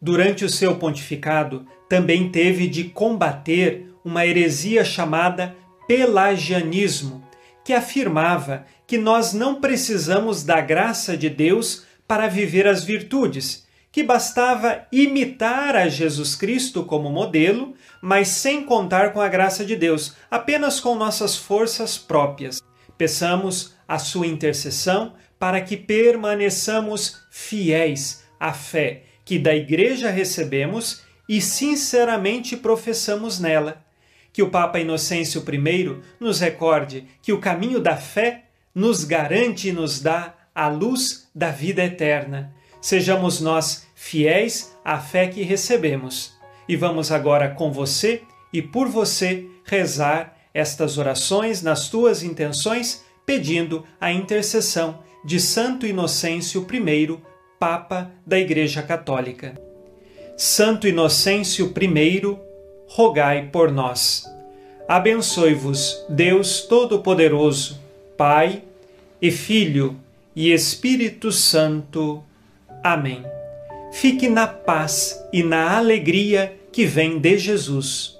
Durante 0.00 0.44
o 0.44 0.48
seu 0.48 0.76
pontificado, 0.76 1.66
também 1.88 2.30
teve 2.30 2.68
de 2.68 2.84
combater 2.84 3.92
uma 4.04 4.24
heresia 4.24 4.84
chamada 4.84 5.56
pelagianismo, 5.88 7.24
que 7.64 7.72
afirmava 7.72 8.64
que 8.86 8.96
nós 8.96 9.32
não 9.32 9.60
precisamos 9.60 10.44
da 10.44 10.60
graça 10.60 11.16
de 11.16 11.28
Deus 11.28 11.84
para 12.06 12.28
viver 12.28 12.68
as 12.68 12.84
virtudes, 12.84 13.65
que 13.96 14.02
bastava 14.02 14.86
imitar 14.92 15.74
a 15.74 15.88
Jesus 15.88 16.34
Cristo 16.34 16.84
como 16.84 17.08
modelo, 17.08 17.72
mas 18.02 18.28
sem 18.28 18.62
contar 18.62 19.14
com 19.14 19.22
a 19.22 19.26
graça 19.26 19.64
de 19.64 19.74
Deus, 19.74 20.14
apenas 20.30 20.78
com 20.78 20.94
nossas 20.94 21.34
forças 21.34 21.96
próprias. 21.96 22.62
Peçamos 22.98 23.74
a 23.88 23.98
sua 23.98 24.26
intercessão 24.26 25.14
para 25.38 25.62
que 25.62 25.78
permaneçamos 25.78 27.22
fiéis 27.30 28.22
à 28.38 28.52
fé 28.52 29.04
que 29.24 29.38
da 29.38 29.56
Igreja 29.56 30.10
recebemos 30.10 31.00
e 31.26 31.40
sinceramente 31.40 32.54
professamos 32.54 33.40
nela. 33.40 33.82
Que 34.30 34.42
o 34.42 34.50
Papa 34.50 34.78
Inocêncio 34.78 35.42
I 35.50 36.02
nos 36.20 36.38
recorde 36.38 37.06
que 37.22 37.32
o 37.32 37.40
caminho 37.40 37.80
da 37.80 37.96
fé 37.96 38.44
nos 38.74 39.04
garante 39.04 39.70
e 39.70 39.72
nos 39.72 40.00
dá 40.02 40.34
a 40.54 40.68
luz 40.68 41.30
da 41.34 41.50
vida 41.50 41.82
eterna. 41.82 42.54
Sejamos 42.78 43.40
nós 43.40 43.85
fiéis 43.96 44.76
à 44.84 45.00
fé 45.00 45.26
que 45.26 45.42
recebemos. 45.42 46.36
E 46.68 46.76
vamos 46.76 47.10
agora 47.10 47.48
com 47.48 47.72
você 47.72 48.22
e 48.52 48.62
por 48.62 48.86
você 48.86 49.46
rezar 49.64 50.36
estas 50.54 50.98
orações 50.98 51.62
nas 51.62 51.88
tuas 51.88 52.22
intenções, 52.22 53.04
pedindo 53.24 53.84
a 54.00 54.12
intercessão 54.12 55.00
de 55.24 55.40
Santo 55.40 55.86
Inocêncio 55.86 56.64
I, 56.72 57.18
Papa 57.58 58.12
da 58.24 58.38
Igreja 58.38 58.82
Católica. 58.82 59.60
Santo 60.36 60.86
Inocêncio 60.86 61.66
I, 61.66 62.38
rogai 62.86 63.48
por 63.50 63.72
nós. 63.72 64.24
Abençoe-vos, 64.86 66.04
Deus 66.08 66.60
Todo-Poderoso, 66.62 67.80
Pai 68.16 68.62
e 69.20 69.30
Filho 69.30 69.96
e 70.34 70.52
Espírito 70.52 71.32
Santo. 71.32 72.22
Amém. 72.84 73.35
Fique 73.98 74.28
na 74.28 74.46
paz 74.46 75.18
e 75.32 75.42
na 75.42 75.78
alegria 75.78 76.54
que 76.70 76.84
vem 76.84 77.18
de 77.18 77.38
Jesus. 77.38 78.14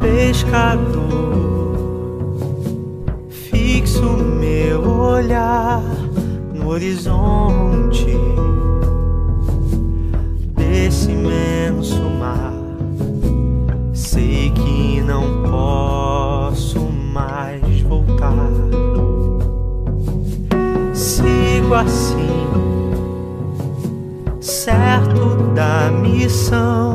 pescador, 0.00 1.76
fixo 3.28 4.16
meu 4.16 4.80
olhar 4.88 5.82
no 6.54 6.68
horizonte 6.70 8.16
Assim, 21.76 22.46
certo 24.40 25.36
da 25.56 25.90
missão 25.90 26.93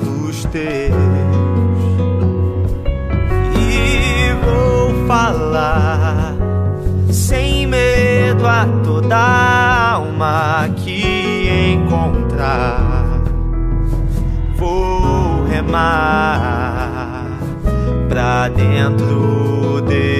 dos 0.00 0.44
teus 0.44 0.94
e 3.56 4.32
vou 4.44 5.06
falar 5.06 6.34
sem 7.10 7.66
medo 7.66 8.46
a 8.46 8.66
toda 8.84 9.16
alma 9.92 10.68
que 10.76 11.74
encontrar. 11.74 13.22
Vou 14.56 15.44
remar 15.44 17.38
pra 18.08 18.48
dentro 18.48 19.80
deste 19.82 20.17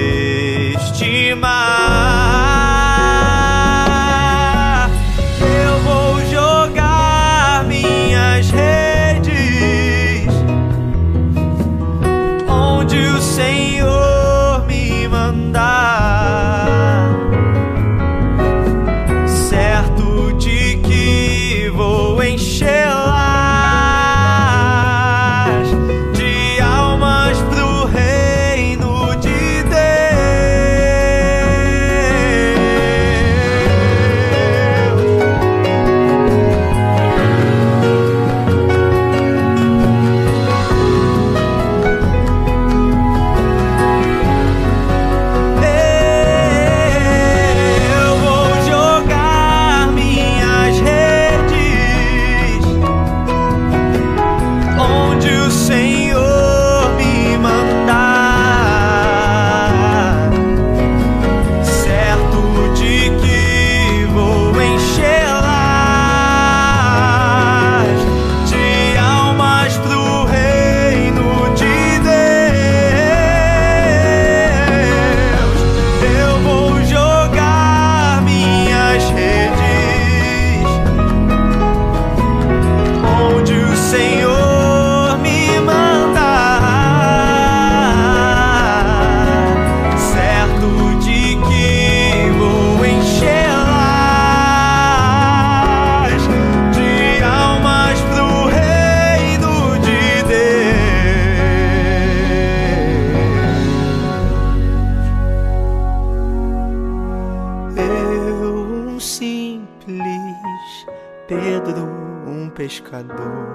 feliz 109.89 110.85
Pedro, 111.27 111.89
um 112.27 112.49
pescador, 112.49 113.47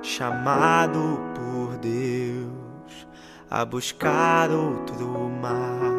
chamado 0.00 1.20
por 1.34 1.76
Deus 1.78 3.06
a 3.50 3.64
buscar 3.64 4.50
outro 4.50 5.08
mar. 5.40 5.98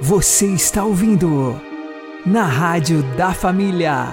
Você 0.00 0.46
está 0.46 0.84
ouvindo 0.84 1.60
na 2.24 2.44
Rádio 2.44 3.02
da 3.16 3.32
Família. 3.32 4.06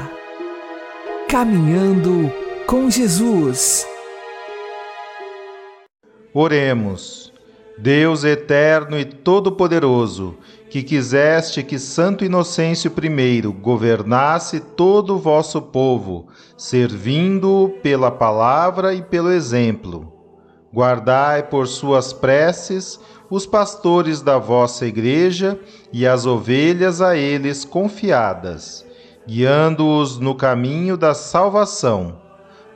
Caminhando 1.28 2.32
com 2.68 2.90
Jesus 2.90 3.88
Oremos. 6.34 7.32
Deus 7.78 8.24
eterno 8.24 8.98
e 8.98 9.06
todo-poderoso, 9.06 10.36
que 10.68 10.82
quiseste 10.82 11.62
que 11.62 11.78
Santo 11.78 12.26
Inocêncio 12.26 12.92
I 12.92 13.42
governasse 13.42 14.60
todo 14.60 15.16
o 15.16 15.20
vosso 15.20 15.62
povo, 15.62 16.28
servindo-o 16.58 17.70
pela 17.84 18.10
palavra 18.10 18.96
e 18.96 19.02
pelo 19.04 19.32
exemplo. 19.32 20.12
Guardai 20.74 21.44
por 21.44 21.68
suas 21.68 22.12
preces 22.12 23.00
os 23.30 23.46
pastores 23.46 24.22
da 24.22 24.40
vossa 24.40 24.88
igreja 24.88 25.60
e 25.92 26.08
as 26.08 26.26
ovelhas 26.26 27.00
a 27.00 27.16
eles 27.16 27.64
confiadas, 27.64 28.84
guiando-os 29.28 30.18
no 30.18 30.34
caminho 30.34 30.98
da 30.98 31.14
salvação. 31.14 32.23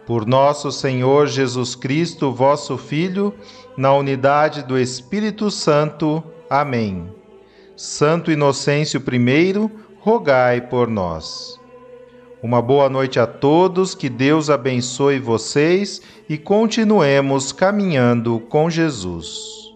Por 0.08 0.26
nosso 0.26 0.72
Senhor 0.72 1.28
Jesus 1.28 1.76
Cristo, 1.76 2.32
vosso 2.32 2.78
Filho, 2.78 3.34
na 3.76 3.94
unidade 3.94 4.64
do 4.64 4.80
Espírito 4.80 5.52
Santo. 5.52 6.24
Amém. 6.50 7.12
Santo 7.76 8.32
Inocêncio 8.32 9.04
I, 9.06 9.70
rogai 10.00 10.62
por 10.62 10.88
nós. 10.88 11.60
Uma 12.42 12.62
boa 12.62 12.88
noite 12.88 13.20
a 13.20 13.28
todos, 13.28 13.94
que 13.94 14.08
Deus 14.08 14.50
abençoe 14.50 15.20
vocês 15.20 16.02
e 16.30 16.38
continuemos 16.38 17.52
caminhando 17.52 18.40
com 18.40 18.70
Jesus. 18.70 19.76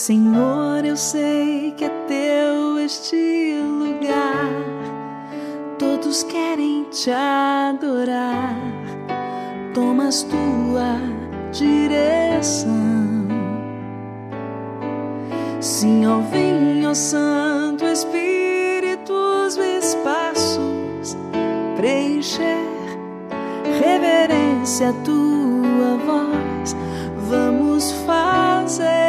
Senhor, 0.00 0.84
eu 0.84 0.96
sei 0.96 1.72
que 1.76 1.84
é 1.84 1.88
teu 2.06 2.78
este 2.78 3.60
lugar. 3.60 4.48
Todos 5.76 6.22
querem 6.22 6.84
te 6.84 7.10
adorar. 7.10 8.54
Tomas 9.74 10.22
tua 10.22 11.00
direção. 11.50 12.78
Sim, 15.60 16.06
ó, 16.06 16.20
vem, 16.30 16.86
ó 16.86 16.94
Santo 16.94 17.84
Espírito, 17.84 19.12
os 19.12 19.56
espaços 19.56 21.16
preencher. 21.76 22.68
Reverência 23.82 24.90
a 24.90 24.92
tua 25.04 25.96
voz, 26.06 26.76
vamos 27.28 27.90
fazer. 28.06 29.07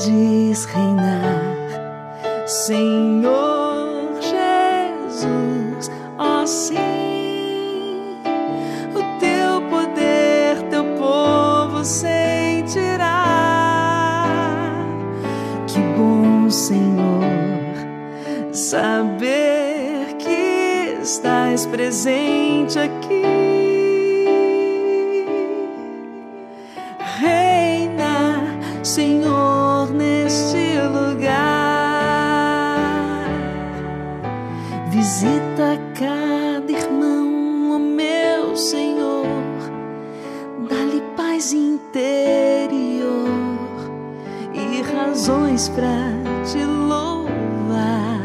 Podes 0.00 0.64
reinar, 0.64 2.46
Senhor 2.46 4.18
Jesus, 4.20 5.90
ó 6.18 6.42
oh, 6.42 6.46
sim, 6.46 8.16
o 8.94 9.02
teu 9.18 9.60
poder, 9.68 10.62
teu 10.70 10.84
povo 10.96 11.84
sentirá. 11.84 13.26
Que 15.66 15.80
bom, 15.98 16.48
Senhor, 16.48 17.20
saber 18.52 20.16
que 20.18 20.98
estás 21.02 21.66
presente 21.66 22.78
aqui. 22.78 23.40
Senhor 28.90 29.29
para 45.68 46.12
te 46.44 46.64
louvar. 46.64 48.20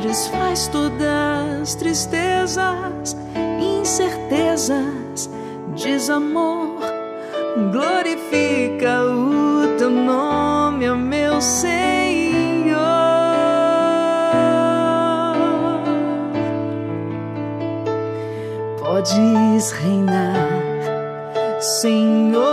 Desfaz 0.00 0.68
todas 0.68 1.60
as 1.60 1.74
tristezas, 1.74 3.16
incertezas, 3.60 5.30
desamor 5.76 6.80
glorifica 7.72 9.02
o 9.04 9.76
teu 9.76 9.90
nome, 9.90 10.88
ó 10.88 10.96
meu 10.96 11.40
Senhor. 11.40 12.78
Podes 18.78 19.72
reinar, 19.72 20.48
Senhor 21.60 22.49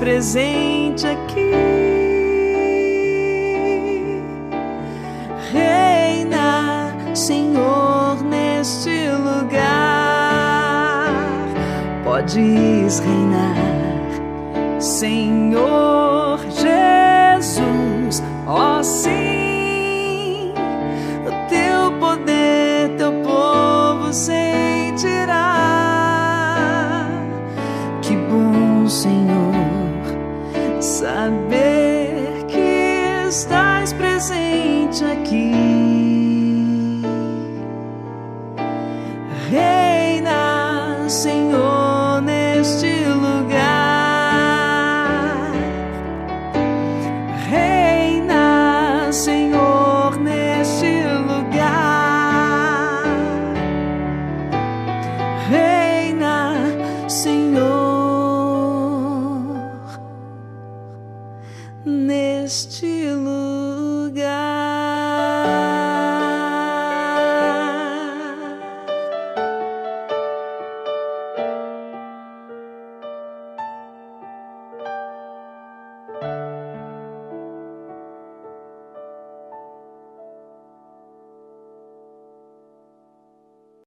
presente 0.00 1.06
aqui. 1.06 1.52
Reina, 5.52 6.94
Senhor, 7.14 8.24
neste 8.24 9.10
lugar. 9.10 9.52
Podes 12.02 13.00
reinar, 13.00 13.56
Senhor 14.80 16.40
Jesus, 16.48 18.22
ó 18.46 18.82
sim. 18.82 20.54
O 21.26 21.30
teu 21.50 21.92
poder, 22.00 22.96
teu 22.96 23.12
povo 23.22 24.10
sentirá. 24.14 24.49
Estás 33.30 33.92
presente 33.92 35.04
aqui. 35.04 35.79